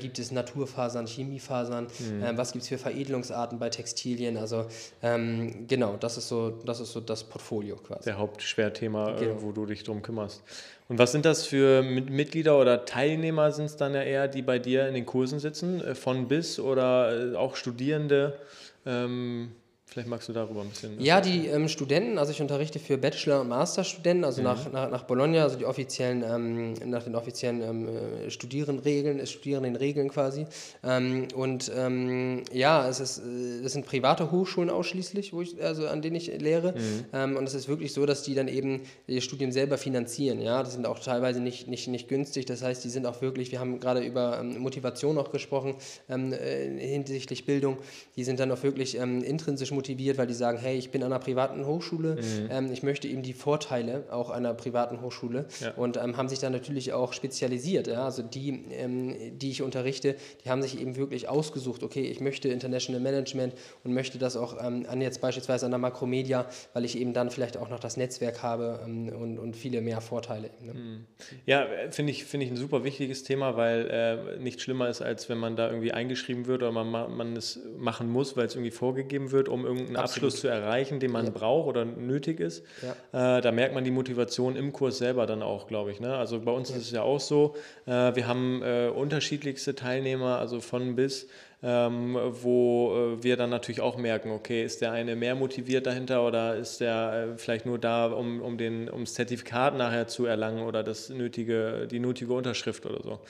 gibt 0.00 0.18
es, 0.18 0.32
Naturfasern, 0.32 1.06
Chemiefasern, 1.06 1.84
mhm. 1.84 2.36
was 2.36 2.52
gibt 2.52 2.62
es 2.62 2.68
für 2.68 2.78
Veredelungsarten 2.78 3.58
bei 3.58 3.68
Textilien, 3.68 4.36
also 4.36 4.66
genau, 5.00 5.96
das 5.96 6.16
ist 6.16 6.28
so, 6.28 6.50
das 6.50 6.80
ist 6.80 6.92
so 6.92 7.00
das 7.00 7.24
Portfolio 7.24 7.76
quasi. 7.76 8.04
Der 8.04 8.18
Hauptschwerthema, 8.18 9.12
genau. 9.12 9.34
äh, 9.34 9.42
wo 9.42 9.52
du 9.52 9.66
dich 9.66 9.84
drum 9.84 10.02
kümmerst. 10.02 10.42
Und 10.88 10.98
was 10.98 11.12
sind 11.12 11.24
das 11.24 11.46
für 11.46 11.82
Mitglieder 11.82 12.58
oder 12.58 12.84
Teilnehmer 12.84 13.52
sind 13.52 13.66
es 13.66 13.76
dann 13.76 13.94
ja 13.94 14.02
eher, 14.02 14.28
die 14.28 14.42
bei 14.42 14.58
dir 14.58 14.88
in 14.88 14.94
den 14.94 15.06
Kursen 15.06 15.38
sitzen, 15.38 15.82
äh, 15.82 15.94
von 15.94 16.28
bis 16.28 16.58
oder 16.58 17.32
äh, 17.32 17.36
auch 17.36 17.56
Studierende? 17.56 18.38
Ähm, 18.84 19.52
Vielleicht 19.92 20.08
magst 20.08 20.26
du 20.26 20.32
darüber 20.32 20.62
ein 20.62 20.70
bisschen. 20.70 20.98
Ja, 20.98 21.20
die 21.20 21.48
ähm, 21.48 21.68
Studenten, 21.68 22.16
also 22.16 22.32
ich 22.32 22.40
unterrichte 22.40 22.78
für 22.78 22.96
Bachelor- 22.96 23.42
und 23.42 23.48
Masterstudenten, 23.48 24.24
also 24.24 24.40
mhm. 24.40 24.46
nach, 24.46 24.72
nach, 24.72 24.90
nach 24.90 25.02
Bologna, 25.02 25.42
also 25.42 25.58
die 25.58 25.66
offiziellen, 25.66 26.22
ähm, 26.22 26.90
nach 26.90 27.02
den 27.02 27.14
offiziellen 27.14 27.60
ähm, 27.60 27.88
äh, 27.88 28.30
Studierendenregeln, 28.30 29.20
äh, 29.20 29.26
Studierendenregeln 29.26 30.08
quasi. 30.08 30.46
Ähm, 30.82 31.28
und 31.34 31.70
ähm, 31.76 32.42
ja, 32.52 32.88
es 32.88 33.00
ist, 33.00 33.18
äh, 33.18 33.62
das 33.62 33.72
sind 33.72 33.84
private 33.84 34.30
Hochschulen 34.30 34.70
ausschließlich, 34.70 35.34
wo 35.34 35.42
ich, 35.42 35.62
also 35.62 35.86
an 35.86 36.00
denen 36.00 36.16
ich 36.16 36.28
lehre. 36.40 36.72
Mhm. 36.72 37.04
Ähm, 37.12 37.36
und 37.36 37.46
es 37.46 37.52
ist 37.52 37.68
wirklich 37.68 37.92
so, 37.92 38.06
dass 38.06 38.22
die 38.22 38.34
dann 38.34 38.48
eben 38.48 38.80
ihr 39.06 39.20
Studium 39.20 39.52
selber 39.52 39.76
finanzieren. 39.76 40.40
Ja, 40.40 40.62
das 40.62 40.72
sind 40.72 40.86
auch 40.86 41.00
teilweise 41.00 41.40
nicht, 41.40 41.68
nicht, 41.68 41.88
nicht 41.88 42.08
günstig. 42.08 42.46
Das 42.46 42.62
heißt, 42.62 42.82
die 42.82 42.88
sind 42.88 43.04
auch 43.04 43.20
wirklich, 43.20 43.52
wir 43.52 43.60
haben 43.60 43.78
gerade 43.78 44.02
über 44.02 44.42
Motivation 44.42 45.18
auch 45.18 45.30
gesprochen 45.30 45.74
äh, 46.08 46.78
hinsichtlich 46.78 47.44
Bildung, 47.44 47.76
die 48.16 48.24
sind 48.24 48.40
dann 48.40 48.50
auch 48.52 48.62
wirklich 48.62 48.94
intrinsisch 48.94 49.70
motiviert 49.70 49.81
motiviert, 49.82 50.16
weil 50.16 50.28
die 50.28 50.34
sagen, 50.34 50.58
hey, 50.58 50.78
ich 50.78 50.90
bin 50.90 51.02
an 51.02 51.12
einer 51.12 51.18
privaten 51.18 51.66
Hochschule, 51.66 52.14
mhm. 52.14 52.48
ähm, 52.50 52.72
ich 52.72 52.84
möchte 52.84 53.08
eben 53.08 53.22
die 53.22 53.32
Vorteile 53.32 54.04
auch 54.10 54.30
einer 54.30 54.54
privaten 54.54 55.00
Hochschule 55.00 55.46
ja. 55.60 55.72
und 55.72 55.96
ähm, 55.96 56.16
haben 56.16 56.28
sich 56.28 56.38
dann 56.38 56.52
natürlich 56.52 56.92
auch 56.92 57.12
spezialisiert. 57.12 57.88
Ja? 57.88 58.04
Also 58.04 58.22
die, 58.22 58.64
ähm, 58.70 59.38
die 59.38 59.50
ich 59.50 59.62
unterrichte, 59.62 60.14
die 60.44 60.50
haben 60.50 60.62
sich 60.62 60.80
eben 60.80 60.94
wirklich 60.96 61.28
ausgesucht, 61.28 61.82
okay, 61.82 62.02
ich 62.02 62.20
möchte 62.20 62.48
International 62.48 63.00
Management 63.00 63.54
und 63.82 63.92
möchte 63.92 64.18
das 64.18 64.36
auch 64.36 64.56
ähm, 64.64 64.86
an 64.88 65.00
jetzt 65.00 65.20
beispielsweise 65.20 65.66
an 65.66 65.72
der 65.72 65.80
Makromedia, 65.80 66.46
weil 66.74 66.84
ich 66.84 66.96
eben 66.96 67.12
dann 67.12 67.30
vielleicht 67.30 67.56
auch 67.56 67.68
noch 67.68 67.80
das 67.80 67.96
Netzwerk 67.96 68.42
habe 68.42 68.80
ähm, 68.86 69.08
und, 69.08 69.38
und 69.38 69.56
viele 69.56 69.80
mehr 69.80 70.00
Vorteile. 70.00 70.50
Ne? 70.60 70.74
Mhm. 70.74 71.06
Ja, 71.44 71.66
finde 71.90 72.12
ich, 72.12 72.24
find 72.24 72.44
ich 72.44 72.50
ein 72.50 72.56
super 72.56 72.84
wichtiges 72.84 73.24
Thema, 73.24 73.56
weil 73.56 73.88
äh, 73.90 74.38
nichts 74.38 74.62
schlimmer 74.62 74.88
ist, 74.88 75.02
als 75.02 75.28
wenn 75.28 75.38
man 75.38 75.56
da 75.56 75.68
irgendwie 75.68 75.92
eingeschrieben 75.92 76.46
wird 76.46 76.62
oder 76.62 76.70
man, 76.70 76.90
man 76.90 77.36
es 77.36 77.58
machen 77.76 78.08
muss, 78.08 78.36
weil 78.36 78.46
es 78.46 78.54
irgendwie 78.54 78.70
vorgegeben 78.70 79.32
wird, 79.32 79.48
um 79.48 79.64
irgendeinen 79.78 79.96
Absolut. 79.96 80.28
Abschluss 80.28 80.40
zu 80.40 80.48
erreichen, 80.48 81.00
den 81.00 81.10
man 81.10 81.26
ja. 81.26 81.30
braucht 81.30 81.68
oder 81.68 81.84
nötig 81.84 82.40
ist. 82.40 82.64
Ja. 83.12 83.38
Äh, 83.38 83.40
da 83.40 83.52
merkt 83.52 83.74
man 83.74 83.84
die 83.84 83.90
Motivation 83.90 84.56
im 84.56 84.72
Kurs 84.72 84.98
selber 84.98 85.26
dann 85.26 85.42
auch, 85.42 85.66
glaube 85.66 85.92
ich. 85.92 86.00
Ne? 86.00 86.16
Also 86.16 86.40
bei 86.40 86.52
uns 86.52 86.70
ja. 86.70 86.76
ist 86.76 86.82
es 86.82 86.90
ja 86.90 87.02
auch 87.02 87.20
so, 87.20 87.54
äh, 87.86 88.14
wir 88.14 88.26
haben 88.26 88.62
äh, 88.62 88.88
unterschiedlichste 88.88 89.74
Teilnehmer, 89.74 90.38
also 90.38 90.60
von 90.60 90.96
bis. 90.96 91.28
Ähm, 91.64 92.18
wo 92.42 92.92
äh, 92.92 93.22
wir 93.22 93.36
dann 93.36 93.50
natürlich 93.50 93.80
auch 93.80 93.96
merken, 93.96 94.32
okay, 94.32 94.64
ist 94.64 94.80
der 94.80 94.90
eine 94.90 95.14
mehr 95.14 95.36
motiviert 95.36 95.86
dahinter 95.86 96.26
oder 96.26 96.56
ist 96.56 96.80
der 96.80 97.28
äh, 97.34 97.38
vielleicht 97.38 97.66
nur 97.66 97.78
da, 97.78 98.06
um, 98.06 98.42
um, 98.42 98.58
den, 98.58 98.88
um 98.88 99.04
das 99.04 99.14
Zertifikat 99.14 99.76
nachher 99.76 100.08
zu 100.08 100.26
erlangen 100.26 100.66
oder 100.66 100.82
das 100.82 101.08
nötige, 101.08 101.86
die 101.88 102.00
nötige 102.00 102.32
Unterschrift 102.32 102.84
oder 102.84 103.00
so. 103.04 103.20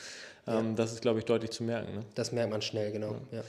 Ähm, 0.46 0.76
das 0.76 0.92
ist, 0.92 1.02
glaube 1.02 1.18
ich, 1.18 1.24
deutlich 1.24 1.50
zu 1.50 1.62
merken. 1.62 1.94
Ne? 1.94 2.04
Das 2.14 2.32
merkt 2.32 2.50
man 2.50 2.62
schnell, 2.62 2.90
genau. 2.90 3.16
Ja. 3.30 3.38
Ja, 3.38 3.44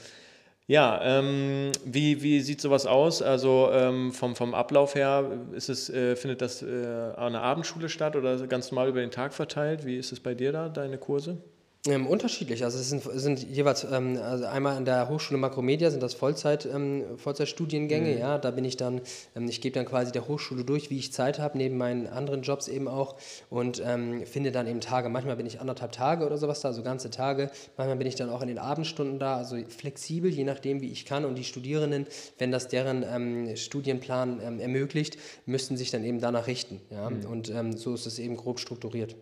ähm, 1.02 1.72
wie, 1.84 2.22
wie 2.22 2.40
sieht 2.40 2.60
sowas 2.60 2.86
aus? 2.86 3.20
Also 3.20 3.68
ähm, 3.70 4.12
vom, 4.12 4.34
vom 4.34 4.54
Ablauf 4.54 4.94
her, 4.94 5.30
ist 5.52 5.68
es, 5.68 5.90
äh, 5.90 6.16
findet 6.16 6.40
das 6.40 6.62
äh, 6.62 6.66
an 7.16 7.34
der 7.34 7.42
Abendschule 7.42 7.90
statt 7.90 8.16
oder 8.16 8.46
ganz 8.46 8.70
normal 8.70 8.88
über 8.88 9.00
den 9.00 9.10
Tag 9.10 9.34
verteilt? 9.34 9.84
Wie 9.84 9.96
ist 9.98 10.10
es 10.12 10.20
bei 10.20 10.34
dir 10.34 10.52
da, 10.52 10.70
deine 10.70 10.96
Kurse? 10.96 11.42
Ähm, 11.86 12.06
unterschiedlich. 12.06 12.64
Also 12.64 12.78
es 12.78 12.88
sind, 12.88 13.02
sind 13.02 13.42
jeweils, 13.42 13.84
ähm, 13.84 14.16
also 14.16 14.46
einmal 14.46 14.74
an 14.74 14.86
der 14.86 15.10
Hochschule 15.10 15.38
Makromedia 15.38 15.90
sind 15.90 16.02
das 16.02 16.14
Vollzeit, 16.14 16.64
ähm, 16.64 17.04
Vollzeitstudiengänge, 17.18 18.12
mhm. 18.12 18.18
ja, 18.18 18.38
da 18.38 18.52
bin 18.52 18.64
ich 18.64 18.78
dann, 18.78 19.02
ähm, 19.36 19.48
ich 19.48 19.60
gebe 19.60 19.74
dann 19.74 19.84
quasi 19.84 20.10
der 20.10 20.26
Hochschule 20.26 20.64
durch, 20.64 20.88
wie 20.88 20.96
ich 20.96 21.12
Zeit 21.12 21.38
habe, 21.38 21.58
neben 21.58 21.76
meinen 21.76 22.06
anderen 22.06 22.40
Jobs 22.40 22.68
eben 22.68 22.88
auch 22.88 23.16
und 23.50 23.82
ähm, 23.84 24.24
finde 24.24 24.50
dann 24.50 24.66
eben 24.66 24.80
Tage, 24.80 25.10
manchmal 25.10 25.36
bin 25.36 25.44
ich 25.44 25.60
anderthalb 25.60 25.92
Tage 25.92 26.24
oder 26.24 26.38
sowas 26.38 26.62
da, 26.62 26.68
also 26.68 26.82
ganze 26.82 27.10
Tage, 27.10 27.50
manchmal 27.76 27.96
bin 27.96 28.06
ich 28.06 28.14
dann 28.14 28.30
auch 28.30 28.40
in 28.40 28.48
den 28.48 28.58
Abendstunden 28.58 29.18
da, 29.18 29.36
also 29.36 29.58
flexibel, 29.68 30.30
je 30.30 30.44
nachdem, 30.44 30.80
wie 30.80 30.90
ich 30.90 31.04
kann 31.04 31.26
und 31.26 31.34
die 31.34 31.44
Studierenden, 31.44 32.06
wenn 32.38 32.50
das 32.50 32.68
deren 32.68 33.02
ähm, 33.02 33.56
Studienplan 33.56 34.40
ermöglicht, 34.58 35.18
müssten 35.44 35.76
sich 35.76 35.90
dann 35.90 36.02
eben 36.02 36.18
danach 36.18 36.46
richten, 36.46 36.80
ja, 36.88 37.10
mhm. 37.10 37.26
und 37.26 37.78
so 37.78 37.92
ist 37.92 38.06
es 38.06 38.18
eben 38.18 38.38
grob 38.38 38.58
strukturiert. 38.58 39.16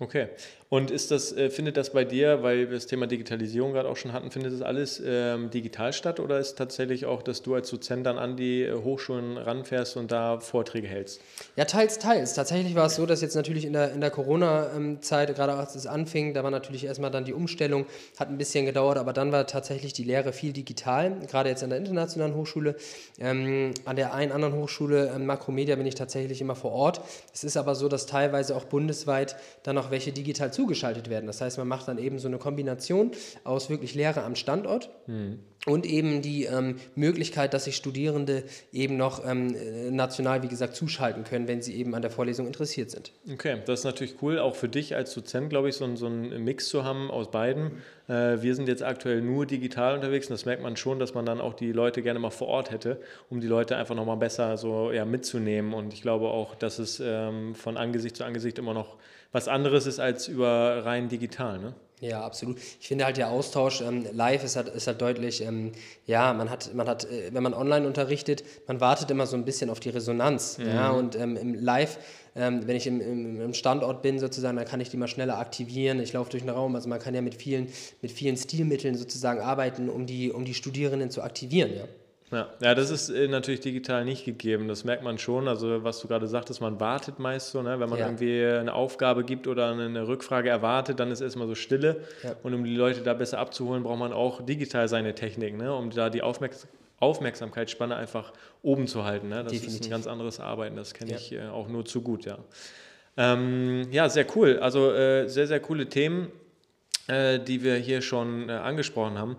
Okay. 0.00 0.28
Und 0.70 0.92
ist 0.92 1.10
das, 1.10 1.36
äh, 1.36 1.50
findet 1.50 1.76
das 1.76 1.90
bei 1.90 2.04
dir, 2.04 2.44
weil 2.44 2.70
wir 2.70 2.76
das 2.76 2.86
Thema 2.86 3.08
Digitalisierung 3.08 3.72
gerade 3.72 3.88
auch 3.88 3.96
schon 3.96 4.12
hatten, 4.12 4.30
findet 4.30 4.52
das 4.52 4.62
alles 4.62 5.02
ähm, 5.04 5.50
digital 5.50 5.92
statt 5.92 6.20
oder 6.20 6.38
ist 6.38 6.56
tatsächlich 6.56 7.06
auch, 7.06 7.22
dass 7.22 7.42
du 7.42 7.56
als 7.56 7.68
Dozent 7.70 8.06
dann 8.06 8.18
an 8.18 8.36
die 8.36 8.62
äh, 8.62 8.72
Hochschulen 8.72 9.36
ranfährst 9.36 9.96
und 9.96 10.12
da 10.12 10.38
Vorträge 10.38 10.86
hältst? 10.86 11.20
Ja, 11.56 11.64
teils, 11.64 11.98
teils. 11.98 12.34
Tatsächlich 12.34 12.76
war 12.76 12.86
es 12.86 12.94
so, 12.94 13.04
dass 13.04 13.20
jetzt 13.20 13.34
natürlich 13.34 13.64
in 13.64 13.72
der, 13.72 13.90
in 13.90 14.00
der 14.00 14.12
Corona-Zeit, 14.12 15.34
gerade 15.34 15.54
als 15.54 15.74
es 15.74 15.88
anfing, 15.88 16.34
da 16.34 16.44
war 16.44 16.52
natürlich 16.52 16.84
erstmal 16.84 17.10
dann 17.10 17.24
die 17.24 17.34
Umstellung, 17.34 17.86
hat 18.20 18.28
ein 18.28 18.38
bisschen 18.38 18.64
gedauert, 18.64 18.96
aber 18.96 19.12
dann 19.12 19.32
war 19.32 19.48
tatsächlich 19.48 19.92
die 19.92 20.04
Lehre 20.04 20.32
viel 20.32 20.52
digital, 20.52 21.16
gerade 21.28 21.48
jetzt 21.48 21.64
an 21.64 21.70
der 21.70 21.80
internationalen 21.80 22.36
Hochschule. 22.36 22.76
Ähm, 23.18 23.74
an 23.86 23.96
der 23.96 24.14
einen 24.14 24.30
anderen 24.30 24.54
Hochschule, 24.54 25.10
ähm, 25.16 25.26
Makromedia, 25.26 25.74
bin 25.74 25.86
ich 25.86 25.96
tatsächlich 25.96 26.40
immer 26.40 26.54
vor 26.54 26.70
Ort. 26.70 27.00
Es 27.34 27.42
ist 27.42 27.56
aber 27.56 27.74
so, 27.74 27.88
dass 27.88 28.06
teilweise 28.06 28.54
auch 28.54 28.66
bundesweit 28.66 29.34
dann 29.64 29.74
noch 29.74 29.90
welche 29.90 30.12
digital 30.12 30.52
zugeschaltet 30.60 31.08
werden. 31.08 31.26
Das 31.26 31.40
heißt, 31.40 31.56
man 31.56 31.66
macht 31.66 31.88
dann 31.88 31.96
eben 31.96 32.18
so 32.18 32.28
eine 32.28 32.36
Kombination 32.36 33.12
aus 33.44 33.70
wirklich 33.70 33.94
Lehre 33.94 34.24
am 34.24 34.34
Standort 34.34 34.90
mhm. 35.06 35.38
und 35.64 35.86
eben 35.86 36.20
die 36.20 36.44
ähm, 36.44 36.76
Möglichkeit, 36.96 37.54
dass 37.54 37.64
sich 37.64 37.76
Studierende 37.76 38.44
eben 38.70 38.98
noch 38.98 39.26
ähm, 39.26 39.54
national, 39.90 40.42
wie 40.42 40.48
gesagt, 40.48 40.76
zuschalten 40.76 41.24
können, 41.24 41.48
wenn 41.48 41.62
sie 41.62 41.76
eben 41.76 41.94
an 41.94 42.02
der 42.02 42.10
Vorlesung 42.10 42.46
interessiert 42.46 42.90
sind. 42.90 43.12
Okay, 43.32 43.56
das 43.64 43.80
ist 43.80 43.84
natürlich 43.84 44.16
cool, 44.20 44.38
auch 44.38 44.54
für 44.54 44.68
dich 44.68 44.94
als 44.94 45.14
Dozent, 45.14 45.48
glaube 45.48 45.70
ich, 45.70 45.76
so, 45.76 45.96
so 45.96 46.06
einen 46.06 46.44
Mix 46.44 46.68
zu 46.68 46.84
haben 46.84 47.10
aus 47.10 47.30
beiden. 47.30 47.70
Äh, 48.06 48.42
wir 48.42 48.54
sind 48.54 48.68
jetzt 48.68 48.82
aktuell 48.82 49.22
nur 49.22 49.46
digital 49.46 49.94
unterwegs 49.94 50.26
und 50.26 50.34
das 50.34 50.44
merkt 50.44 50.62
man 50.62 50.76
schon, 50.76 50.98
dass 50.98 51.14
man 51.14 51.24
dann 51.24 51.40
auch 51.40 51.54
die 51.54 51.72
Leute 51.72 52.02
gerne 52.02 52.18
mal 52.18 52.30
vor 52.30 52.48
Ort 52.48 52.70
hätte, 52.70 53.00
um 53.30 53.40
die 53.40 53.46
Leute 53.46 53.76
einfach 53.76 53.94
nochmal 53.94 54.18
besser 54.18 54.58
so 54.58 54.92
ja, 54.92 55.06
mitzunehmen. 55.06 55.72
Und 55.72 55.94
ich 55.94 56.02
glaube 56.02 56.28
auch, 56.28 56.54
dass 56.54 56.78
es 56.78 57.00
ähm, 57.02 57.54
von 57.54 57.78
Angesicht 57.78 58.16
zu 58.16 58.24
Angesicht 58.24 58.58
immer 58.58 58.74
noch 58.74 58.98
was 59.32 59.48
anderes 59.48 59.86
ist 59.86 60.00
als 60.00 60.28
über 60.28 60.84
rein 60.84 61.08
digital. 61.08 61.58
Ne? 61.58 61.74
Ja, 62.00 62.22
absolut. 62.22 62.58
Ich 62.80 62.88
finde 62.88 63.04
halt 63.04 63.18
der 63.18 63.28
Austausch 63.28 63.82
ähm, 63.82 64.06
live 64.12 64.42
ist 64.42 64.56
halt, 64.56 64.68
ist 64.68 64.86
halt 64.86 65.02
deutlich, 65.02 65.42
ähm, 65.42 65.72
ja, 66.06 66.32
man 66.32 66.48
hat, 66.48 66.74
man 66.74 66.88
hat, 66.88 67.04
äh, 67.04 67.32
wenn 67.32 67.42
man 67.42 67.52
online 67.52 67.86
unterrichtet, 67.86 68.42
man 68.66 68.80
wartet 68.80 69.10
immer 69.10 69.26
so 69.26 69.36
ein 69.36 69.44
bisschen 69.44 69.68
auf 69.68 69.80
die 69.80 69.90
Resonanz. 69.90 70.56
Mhm. 70.56 70.66
Ja, 70.66 70.90
und 70.90 71.14
ähm, 71.14 71.36
im 71.36 71.54
Live, 71.54 71.98
ähm, 72.34 72.66
wenn 72.66 72.76
ich 72.76 72.86
im, 72.86 73.02
im, 73.02 73.40
im, 73.42 73.54
Standort 73.54 74.00
bin 74.00 74.18
sozusagen, 74.18 74.56
dann 74.56 74.66
kann 74.66 74.80
ich 74.80 74.88
die 74.88 74.96
mal 74.96 75.08
schneller 75.08 75.38
aktivieren. 75.38 76.00
Ich 76.00 76.14
laufe 76.14 76.30
durch 76.30 76.42
den 76.42 76.50
Raum, 76.50 76.74
also 76.74 76.88
man 76.88 77.00
kann 77.00 77.14
ja 77.14 77.20
mit 77.20 77.34
vielen, 77.34 77.68
mit 78.00 78.12
vielen 78.12 78.38
Stilmitteln 78.38 78.94
sozusagen 78.94 79.40
arbeiten, 79.40 79.90
um 79.90 80.06
die, 80.06 80.32
um 80.32 80.46
die 80.46 80.54
Studierenden 80.54 81.10
zu 81.10 81.22
aktivieren, 81.22 81.74
ja. 81.76 81.84
Ja, 82.32 82.48
ja 82.60 82.74
das 82.74 82.90
ist 82.90 83.10
äh, 83.10 83.28
natürlich 83.28 83.60
digital 83.60 84.04
nicht 84.04 84.24
gegeben. 84.24 84.68
Das 84.68 84.84
merkt 84.84 85.02
man 85.02 85.18
schon. 85.18 85.48
Also, 85.48 85.82
was 85.82 86.00
du 86.00 86.08
gerade 86.08 86.26
sagtest, 86.26 86.60
man 86.60 86.78
wartet 86.78 87.18
meist 87.18 87.50
so, 87.50 87.62
ne? 87.62 87.80
wenn 87.80 87.88
man 87.88 87.98
ja. 87.98 88.06
irgendwie 88.06 88.44
eine 88.44 88.72
Aufgabe 88.72 89.24
gibt 89.24 89.46
oder 89.46 89.70
eine 89.72 90.06
Rückfrage 90.06 90.48
erwartet, 90.48 91.00
dann 91.00 91.10
ist 91.10 91.20
erstmal 91.20 91.48
so 91.48 91.54
Stille. 91.54 92.02
Ja. 92.22 92.36
Und 92.42 92.54
um 92.54 92.64
die 92.64 92.74
Leute 92.74 93.00
da 93.02 93.14
besser 93.14 93.38
abzuholen, 93.38 93.82
braucht 93.82 93.98
man 93.98 94.12
auch 94.12 94.42
digital 94.42 94.88
seine 94.88 95.14
Technik, 95.14 95.56
ne? 95.56 95.74
um 95.74 95.90
da 95.90 96.10
die 96.10 96.22
Aufmerks 96.22 96.66
Aufmerksamkeitsspanne 97.00 97.96
einfach 97.96 98.32
oben 98.62 98.86
zu 98.86 99.04
halten. 99.04 99.30
Ne? 99.30 99.42
Das 99.42 99.52
Definitiv. 99.52 99.80
ist 99.80 99.86
ein 99.86 99.90
ganz 99.90 100.06
anderes 100.06 100.38
Arbeiten. 100.38 100.76
Das 100.76 100.92
kenne 100.92 101.14
ich 101.16 101.32
äh, 101.32 101.46
auch 101.46 101.66
nur 101.66 101.86
zu 101.86 102.02
gut, 102.02 102.26
ja. 102.26 102.38
Ähm, 103.16 103.88
ja, 103.90 104.08
sehr 104.10 104.26
cool. 104.36 104.58
Also, 104.60 104.92
äh, 104.92 105.26
sehr, 105.26 105.46
sehr 105.46 105.60
coole 105.60 105.88
Themen, 105.88 106.30
äh, 107.08 107.40
die 107.40 107.64
wir 107.64 107.76
hier 107.76 108.02
schon 108.02 108.50
äh, 108.50 108.52
angesprochen 108.52 109.18
haben. 109.18 109.36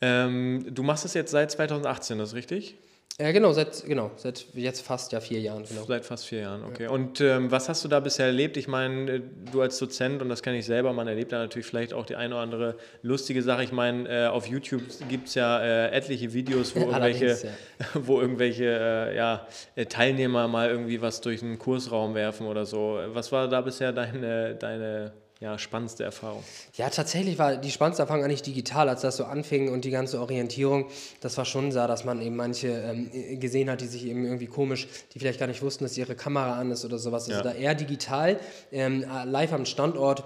Ähm, 0.00 0.66
du 0.70 0.82
machst 0.82 1.04
das 1.04 1.14
jetzt 1.14 1.30
seit 1.30 1.50
2018, 1.50 2.18
das 2.18 2.30
ist 2.30 2.34
richtig? 2.34 2.78
Ja, 3.20 3.32
genau, 3.32 3.52
seit, 3.52 3.84
genau, 3.84 4.12
seit 4.14 4.46
jetzt 4.54 4.80
fast 4.82 5.10
ja 5.10 5.20
vier 5.20 5.40
Jahren. 5.40 5.64
Genau. 5.64 5.82
Seit 5.86 6.04
fast 6.04 6.24
vier 6.24 6.42
Jahren, 6.42 6.62
okay. 6.62 6.84
Ja. 6.84 6.90
Und 6.90 7.20
ähm, 7.20 7.50
was 7.50 7.68
hast 7.68 7.84
du 7.84 7.88
da 7.88 7.98
bisher 7.98 8.26
erlebt? 8.26 8.56
Ich 8.56 8.68
meine, 8.68 9.10
äh, 9.10 9.20
du 9.50 9.60
als 9.60 9.76
Dozent, 9.78 10.22
und 10.22 10.28
das 10.28 10.40
kenne 10.40 10.58
ich 10.58 10.66
selber, 10.66 10.92
man 10.92 11.08
erlebt 11.08 11.32
da 11.32 11.38
natürlich 11.38 11.66
vielleicht 11.66 11.92
auch 11.92 12.06
die 12.06 12.14
eine 12.14 12.34
oder 12.34 12.42
andere 12.44 12.76
lustige 13.02 13.42
Sache. 13.42 13.64
Ich 13.64 13.72
meine, 13.72 14.08
äh, 14.08 14.26
auf 14.28 14.46
YouTube 14.46 14.82
gibt 15.08 15.26
es 15.26 15.34
ja 15.34 15.58
äh, 15.60 15.90
etliche 15.90 16.32
Videos, 16.32 16.76
wo 16.76 16.80
irgendwelche, 16.82 17.26
ja. 17.26 17.86
wo 17.94 18.20
irgendwelche 18.20 18.66
äh, 18.66 19.16
ja, 19.16 19.48
äh, 19.74 19.86
Teilnehmer 19.86 20.46
mal 20.46 20.70
irgendwie 20.70 21.02
was 21.02 21.20
durch 21.20 21.42
einen 21.42 21.58
Kursraum 21.58 22.14
werfen 22.14 22.46
oder 22.46 22.66
so. 22.66 23.00
Was 23.06 23.32
war 23.32 23.48
da 23.48 23.62
bisher 23.62 23.92
deine, 23.92 24.54
deine 24.54 25.12
ja, 25.40 25.56
spannendste 25.56 26.02
Erfahrung? 26.02 26.42
Ja, 26.74 26.90
tatsächlich 26.90 27.38
war 27.38 27.56
die 27.56 27.70
spannendste 27.70 28.02
Erfahrung 28.02 28.24
eigentlich 28.24 28.42
digital, 28.42 28.88
als 28.88 29.02
das 29.02 29.16
so 29.16 29.24
anfing 29.24 29.72
und 29.72 29.84
die 29.84 29.90
ganze 29.90 30.20
Orientierung. 30.20 30.86
Das 31.20 31.36
war 31.38 31.44
schon 31.44 31.70
so, 31.70 31.86
dass 31.86 32.04
man 32.04 32.20
eben 32.20 32.34
manche 32.34 32.68
ähm, 32.68 33.38
gesehen 33.38 33.70
hat, 33.70 33.80
die 33.80 33.86
sich 33.86 34.06
eben 34.06 34.24
irgendwie 34.24 34.46
komisch, 34.46 34.88
die 35.14 35.18
vielleicht 35.20 35.38
gar 35.38 35.46
nicht 35.46 35.62
wussten, 35.62 35.84
dass 35.84 35.96
ihre 35.96 36.16
Kamera 36.16 36.58
an 36.58 36.70
ist 36.72 36.84
oder 36.84 36.98
sowas. 36.98 37.28
Also 37.28 37.38
ja. 37.38 37.42
da 37.42 37.52
eher 37.52 37.74
digital, 37.74 38.40
ähm, 38.72 39.04
live 39.24 39.52
am 39.52 39.64
Standort 39.64 40.24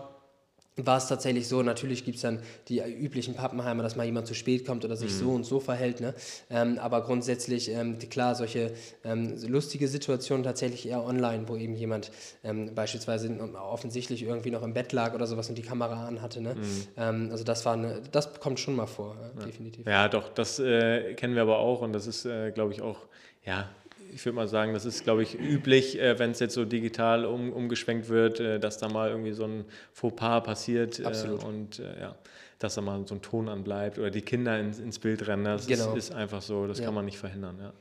war 0.76 0.96
es 0.96 1.06
tatsächlich 1.06 1.48
so, 1.48 1.62
natürlich 1.62 2.04
gibt 2.04 2.16
es 2.16 2.22
dann 2.22 2.40
die 2.68 2.80
üblichen 2.80 3.34
Pappenheimer, 3.34 3.82
dass 3.82 3.94
mal 3.94 4.04
jemand 4.04 4.26
zu 4.26 4.34
spät 4.34 4.66
kommt 4.66 4.84
oder 4.84 4.96
sich 4.96 5.12
mhm. 5.12 5.18
so 5.18 5.30
und 5.30 5.44
so 5.44 5.60
verhält. 5.60 6.00
Ne? 6.00 6.14
Ähm, 6.48 6.78
aber 6.78 7.02
grundsätzlich, 7.02 7.70
ähm, 7.70 7.98
klar, 7.98 8.34
solche 8.34 8.72
ähm, 9.04 9.36
lustige 9.46 9.86
Situationen 9.86 10.44
tatsächlich 10.44 10.88
eher 10.88 11.04
online, 11.04 11.46
wo 11.46 11.56
eben 11.56 11.74
jemand 11.74 12.10
ähm, 12.42 12.74
beispielsweise 12.74 13.30
offensichtlich 13.54 14.22
irgendwie 14.22 14.50
noch 14.50 14.62
im 14.62 14.72
Bett 14.72 14.92
lag 14.92 15.14
oder 15.14 15.26
sowas 15.26 15.48
und 15.50 15.58
die 15.58 15.62
Kamera 15.62 16.06
anhatte. 16.06 16.40
Ne? 16.40 16.54
Mhm. 16.54 16.86
Ähm, 16.96 17.28
also 17.30 17.44
das 17.44 17.66
war 17.66 17.74
eine, 17.74 18.00
das 18.10 18.40
kommt 18.40 18.58
schon 18.58 18.74
mal 18.74 18.86
vor, 18.86 19.16
ja, 19.20 19.44
definitiv. 19.44 19.86
Ja, 19.86 20.08
doch, 20.08 20.30
das 20.30 20.58
äh, 20.58 21.14
kennen 21.14 21.34
wir 21.34 21.42
aber 21.42 21.58
auch 21.58 21.82
und 21.82 21.92
das 21.92 22.06
ist, 22.06 22.24
äh, 22.24 22.50
glaube 22.50 22.72
ich, 22.72 22.80
auch 22.80 22.98
ja, 23.44 23.68
ich 24.12 24.24
würde 24.24 24.36
mal 24.36 24.48
sagen, 24.48 24.72
das 24.74 24.84
ist, 24.84 25.04
glaube 25.04 25.22
ich, 25.22 25.38
üblich, 25.38 26.00
äh, 26.00 26.18
wenn 26.18 26.32
es 26.32 26.40
jetzt 26.40 26.54
so 26.54 26.64
digital 26.64 27.24
um, 27.24 27.52
umgeschwenkt 27.52 28.08
wird, 28.08 28.40
äh, 28.40 28.60
dass 28.60 28.78
da 28.78 28.88
mal 28.88 29.10
irgendwie 29.10 29.32
so 29.32 29.44
ein 29.44 29.64
Fauxpas 29.92 30.42
passiert 30.42 30.98
äh, 31.00 31.28
und 31.46 31.78
äh, 31.78 32.00
ja, 32.00 32.14
dass 32.58 32.74
da 32.74 32.80
mal 32.80 33.06
so 33.06 33.14
ein 33.14 33.22
Ton 33.22 33.48
anbleibt 33.48 33.98
oder 33.98 34.10
die 34.10 34.22
Kinder 34.22 34.58
ins, 34.58 34.78
ins 34.78 34.98
Bild 34.98 35.26
rennen. 35.26 35.44
Das 35.44 35.66
genau. 35.66 35.94
ist, 35.94 36.10
ist, 36.10 36.14
einfach 36.14 36.42
so, 36.42 36.66
das 36.66 36.78
ja. 36.78 36.84
kann 36.84 36.94
man 36.94 37.04
nicht 37.04 37.18
verhindern. 37.18 37.58
Ja. 37.60 37.72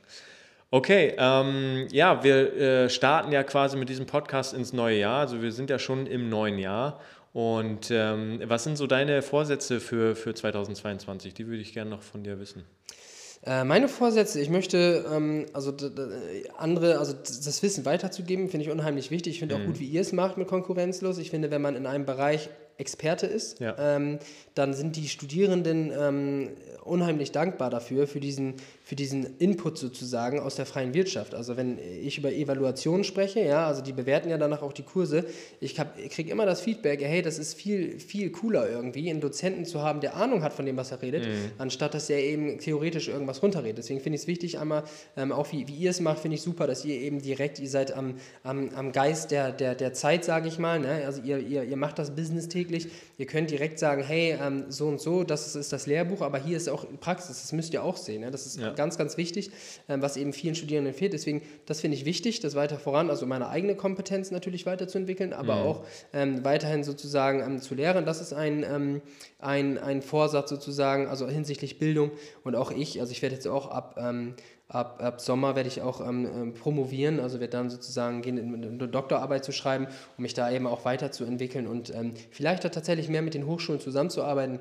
Okay, 0.70 1.14
ähm, 1.18 1.86
ja, 1.92 2.24
wir 2.24 2.56
äh, 2.56 2.88
starten 2.88 3.30
ja 3.30 3.42
quasi 3.42 3.76
mit 3.76 3.90
diesem 3.90 4.06
Podcast 4.06 4.54
ins 4.54 4.72
neue 4.72 4.98
Jahr. 4.98 5.20
Also 5.20 5.42
wir 5.42 5.52
sind 5.52 5.68
ja 5.68 5.78
schon 5.78 6.06
im 6.06 6.30
neuen 6.30 6.58
Jahr. 6.58 6.98
Und 7.34 7.90
ähm, 7.90 8.40
was 8.44 8.64
sind 8.64 8.76
so 8.76 8.86
deine 8.86 9.22
Vorsätze 9.22 9.80
für, 9.80 10.16
für 10.16 10.34
2022? 10.34 11.34
Die 11.34 11.46
würde 11.46 11.60
ich 11.60 11.72
gerne 11.72 11.90
noch 11.90 12.02
von 12.02 12.22
dir 12.24 12.38
wissen. 12.40 12.64
Äh, 13.44 13.64
meine 13.64 13.88
Vorsätze, 13.88 14.40
ich 14.40 14.50
möchte 14.50 15.04
ähm, 15.12 15.46
also 15.52 15.72
andere, 16.56 16.98
also 16.98 17.12
das 17.12 17.62
Wissen 17.62 17.84
weiterzugeben, 17.84 18.48
finde 18.48 18.66
ich 18.66 18.72
unheimlich 18.72 19.10
wichtig. 19.10 19.34
Ich 19.34 19.38
finde 19.40 19.56
mhm. 19.56 19.62
auch 19.62 19.66
gut, 19.66 19.80
wie 19.80 19.86
ihr 19.86 20.00
es 20.00 20.12
macht 20.12 20.36
mit 20.36 20.46
konkurrenzlos. 20.46 21.18
Ich 21.18 21.30
finde, 21.30 21.50
wenn 21.50 21.62
man 21.62 21.74
in 21.74 21.86
einem 21.86 22.06
Bereich 22.06 22.50
Experte 22.78 23.26
ist, 23.26 23.60
ja. 23.60 23.74
ähm, 23.78 24.18
dann 24.54 24.74
sind 24.74 24.96
die 24.96 25.08
Studierenden 25.08 25.92
ähm, 25.96 26.50
unheimlich 26.84 27.30
dankbar 27.32 27.70
dafür, 27.70 28.06
für 28.06 28.20
diesen, 28.20 28.54
für 28.92 28.96
diesen 28.96 29.38
Input 29.38 29.78
sozusagen 29.78 30.38
aus 30.38 30.56
der 30.56 30.66
freien 30.66 30.92
Wirtschaft. 30.92 31.34
Also 31.34 31.56
wenn 31.56 31.78
ich 31.78 32.18
über 32.18 32.30
Evaluationen 32.30 33.04
spreche, 33.04 33.40
ja, 33.40 33.66
also 33.66 33.80
die 33.80 33.94
bewerten 33.94 34.28
ja 34.28 34.36
danach 34.36 34.60
auch 34.60 34.74
die 34.74 34.82
Kurse, 34.82 35.24
ich, 35.60 35.80
kriege 36.10 36.30
immer 36.30 36.44
das 36.44 36.60
Feedback, 36.60 37.00
hey, 37.02 37.22
das 37.22 37.38
ist 37.38 37.54
viel, 37.54 37.98
viel 37.98 38.30
cooler 38.32 38.68
irgendwie, 38.68 39.08
einen 39.08 39.22
Dozenten 39.22 39.64
zu 39.64 39.80
haben, 39.80 40.02
der 40.02 40.14
Ahnung 40.16 40.42
hat 40.42 40.52
von 40.52 40.66
dem, 40.66 40.76
was 40.76 40.90
er 40.90 41.00
redet, 41.00 41.26
mhm. 41.26 41.52
anstatt 41.56 41.94
dass 41.94 42.10
er 42.10 42.18
eben 42.18 42.58
theoretisch 42.58 43.08
irgendwas 43.08 43.42
runterredet. 43.42 43.78
Deswegen 43.78 44.00
finde 44.00 44.16
ich 44.16 44.22
es 44.24 44.26
wichtig, 44.26 44.58
einmal, 44.58 44.84
ähm, 45.16 45.32
auch 45.32 45.50
wie, 45.52 45.66
wie 45.68 45.74
ihr 45.74 45.88
es 45.88 46.00
macht, 46.00 46.18
finde 46.18 46.34
ich 46.34 46.42
super, 46.42 46.66
dass 46.66 46.84
ihr 46.84 47.00
eben 47.00 47.22
direkt, 47.22 47.60
ihr 47.60 47.70
seid 47.70 47.92
am, 47.92 48.16
am, 48.42 48.68
am 48.74 48.92
Geist 48.92 49.30
der, 49.30 49.52
der, 49.52 49.74
der 49.74 49.94
Zeit, 49.94 50.22
sage 50.22 50.48
ich 50.48 50.58
mal, 50.58 50.80
ne? 50.80 51.04
also 51.06 51.22
ihr, 51.22 51.38
ihr, 51.38 51.64
ihr 51.64 51.78
macht 51.78 51.98
das 51.98 52.14
Business 52.14 52.46
täglich, 52.46 52.88
ihr 53.16 53.24
könnt 53.24 53.50
direkt 53.50 53.78
sagen, 53.78 54.02
hey, 54.02 54.36
ähm, 54.38 54.66
so 54.68 54.86
und 54.86 55.00
so, 55.00 55.24
das 55.24 55.46
ist, 55.46 55.54
ist 55.54 55.72
das 55.72 55.86
Lehrbuch, 55.86 56.20
aber 56.20 56.36
hier 56.36 56.58
ist 56.58 56.68
auch 56.68 56.84
Praxis, 57.00 57.40
das 57.40 57.52
müsst 57.52 57.72
ihr 57.72 57.82
auch 57.82 57.96
sehen. 57.96 58.20
Ja? 58.20 58.30
Das 58.30 58.44
ist 58.44 58.60
ja. 58.60 58.81
Ganz, 58.82 58.98
ganz 58.98 59.16
wichtig, 59.16 59.52
ähm, 59.88 60.02
was 60.02 60.16
eben 60.16 60.32
vielen 60.32 60.56
Studierenden 60.56 60.92
fehlt. 60.92 61.12
Deswegen, 61.12 61.42
das 61.66 61.80
finde 61.80 61.96
ich 61.96 62.04
wichtig, 62.04 62.40
das 62.40 62.56
weiter 62.56 62.78
voran, 62.78 63.10
also 63.10 63.26
meine 63.26 63.48
eigene 63.48 63.76
Kompetenz 63.76 64.32
natürlich 64.32 64.66
weiterzuentwickeln, 64.66 65.32
aber 65.32 65.54
mhm. 65.54 65.62
auch 65.62 65.84
ähm, 66.12 66.44
weiterhin 66.44 66.82
sozusagen 66.82 67.40
ähm, 67.40 67.60
zu 67.60 67.76
lehren. 67.76 68.04
Das 68.04 68.20
ist 68.20 68.32
ein, 68.32 68.64
ähm, 68.64 69.02
ein, 69.38 69.78
ein 69.78 70.02
Vorsatz 70.02 70.50
sozusagen, 70.50 71.06
also 71.06 71.28
hinsichtlich 71.28 71.78
Bildung. 71.78 72.10
Und 72.42 72.56
auch 72.56 72.72
ich, 72.72 73.00
also 73.00 73.12
ich 73.12 73.22
werde 73.22 73.36
jetzt 73.36 73.46
auch 73.46 73.70
ab 73.70 73.96
ähm, 73.98 74.34
Ab, 74.72 75.02
ab, 75.02 75.20
Sommer 75.20 75.54
werde 75.54 75.68
ich 75.68 75.82
auch 75.82 76.00
ähm, 76.00 76.24
ähm, 76.24 76.54
promovieren, 76.54 77.20
also 77.20 77.40
werde 77.40 77.50
dann 77.50 77.68
sozusagen 77.68 78.22
gehen, 78.22 78.38
eine 78.38 78.88
Doktorarbeit 78.88 79.44
zu 79.44 79.52
schreiben, 79.52 79.86
um 80.16 80.22
mich 80.22 80.32
da 80.32 80.50
eben 80.50 80.66
auch 80.66 80.86
weiterzuentwickeln 80.86 81.66
und 81.66 81.94
ähm, 81.94 82.14
vielleicht 82.30 82.62
tatsächlich 82.62 83.10
mehr 83.10 83.20
mit 83.20 83.34
den 83.34 83.46
Hochschulen 83.46 83.82
zusammenzuarbeiten. 83.82 84.60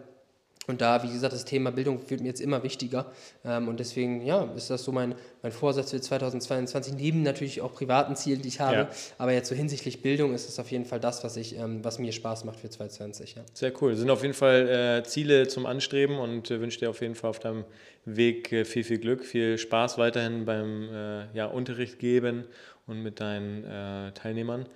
Und 0.68 0.80
da, 0.80 1.02
wie 1.02 1.12
gesagt, 1.12 1.34
das 1.34 1.44
Thema 1.44 1.72
Bildung 1.72 2.08
wird 2.08 2.22
mir 2.22 2.28
jetzt 2.28 2.40
immer 2.40 2.62
wichtiger. 2.62 3.12
Ähm, 3.44 3.68
und 3.68 3.80
deswegen, 3.80 4.24
ja, 4.24 4.44
ist 4.56 4.70
das 4.70 4.84
so 4.84 4.92
mein, 4.92 5.16
mein 5.42 5.52
Vorsatz 5.52 5.90
für 5.90 6.00
2022, 6.00 6.94
neben 6.94 7.24
natürlich 7.24 7.62
auch 7.62 7.74
privaten 7.74 8.16
Zielen, 8.16 8.44
die 8.44 8.50
ich 8.50 8.60
habe. 8.60 8.76
Ja. 8.76 8.90
Aber 9.18 9.34
jetzt 9.34 9.50
so 9.50 9.56
hinsichtlich 9.56 10.04
Bildung 10.04 10.36
ist 10.36 10.48
es 10.48 10.60
auf 10.60 10.70
jeden 10.70 10.86
Fall 10.86 11.00
das, 11.00 11.24
was, 11.24 11.36
ich, 11.36 11.58
ähm, 11.58 11.84
was 11.84 11.98
mir 11.98 12.12
Spaß 12.12 12.46
macht 12.46 12.60
für 12.60 12.70
2020. 12.70 13.36
Ja. 13.36 13.42
Sehr 13.54 13.74
cool. 13.82 13.92
Das 13.92 14.00
sind 14.02 14.12
auf 14.12 14.22
jeden 14.22 14.36
Fall 14.36 15.02
äh, 15.02 15.04
Ziele 15.04 15.48
zum 15.48 15.66
Anstreben 15.66 16.20
und 16.20 16.52
äh, 16.52 16.62
wünsche 16.62 16.80
dir 16.80 16.92
auf 16.92 17.02
jeden 17.02 17.16
Fall 17.16 17.32
auf 17.32 17.40
deinem 17.40 17.66
Weg 18.06 18.52
äh, 18.52 18.64
viel, 18.64 18.84
viel 18.84 19.00
Glück, 19.00 19.26
viel 19.26 19.58
Spaß 19.58 19.98
weiterhin 19.98 20.46
beim 20.46 20.90
äh, 20.94 21.36
ja, 21.36 21.48
Unterricht 21.48 21.98
geben 21.98 22.46
und 22.86 23.02
mit 23.02 23.20
deinen 23.20 23.64
äh, 23.64 24.12
Teilnehmern. 24.12 24.68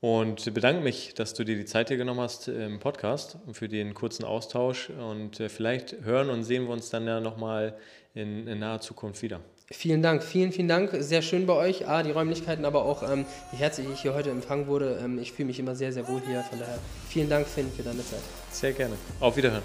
Und 0.00 0.54
bedanke 0.54 0.80
mich, 0.80 1.14
dass 1.14 1.34
du 1.34 1.42
dir 1.42 1.56
die 1.56 1.64
Zeit 1.64 1.88
hier 1.88 1.96
genommen 1.96 2.20
hast 2.20 2.46
im 2.46 2.78
Podcast 2.78 3.36
und 3.46 3.54
für 3.54 3.68
den 3.68 3.94
kurzen 3.94 4.24
Austausch. 4.24 4.90
Und 4.90 5.40
äh, 5.40 5.48
vielleicht 5.48 5.96
hören 6.02 6.30
und 6.30 6.44
sehen 6.44 6.64
wir 6.64 6.70
uns 6.70 6.90
dann 6.90 7.06
ja 7.06 7.20
nochmal 7.20 7.76
in, 8.14 8.46
in 8.46 8.60
naher 8.60 8.80
Zukunft 8.80 9.22
wieder. 9.22 9.40
Vielen 9.70 10.00
Dank, 10.00 10.22
vielen, 10.22 10.50
vielen 10.52 10.68
Dank. 10.68 10.90
Sehr 11.00 11.20
schön 11.20 11.46
bei 11.46 11.52
euch. 11.52 11.86
Ah, 11.86 12.02
die 12.02 12.12
Räumlichkeiten, 12.12 12.64
aber 12.64 12.84
auch 12.84 13.02
ähm, 13.02 13.26
wie 13.50 13.56
herzlich 13.58 13.86
ich 13.92 14.00
hier 14.00 14.14
heute 14.14 14.30
empfangen 14.30 14.66
wurde. 14.66 14.98
Ähm, 15.02 15.18
ich 15.18 15.32
fühle 15.32 15.46
mich 15.48 15.58
immer 15.58 15.74
sehr, 15.74 15.92
sehr 15.92 16.08
wohl 16.08 16.22
hier. 16.26 16.42
Von 16.42 16.58
daher 16.58 16.78
vielen 17.08 17.28
Dank, 17.28 17.46
Finn, 17.46 17.70
für 17.76 17.82
deine 17.82 18.04
Zeit. 18.04 18.22
Sehr 18.50 18.72
gerne. 18.72 18.94
Auf 19.20 19.36
Wiederhören. 19.36 19.62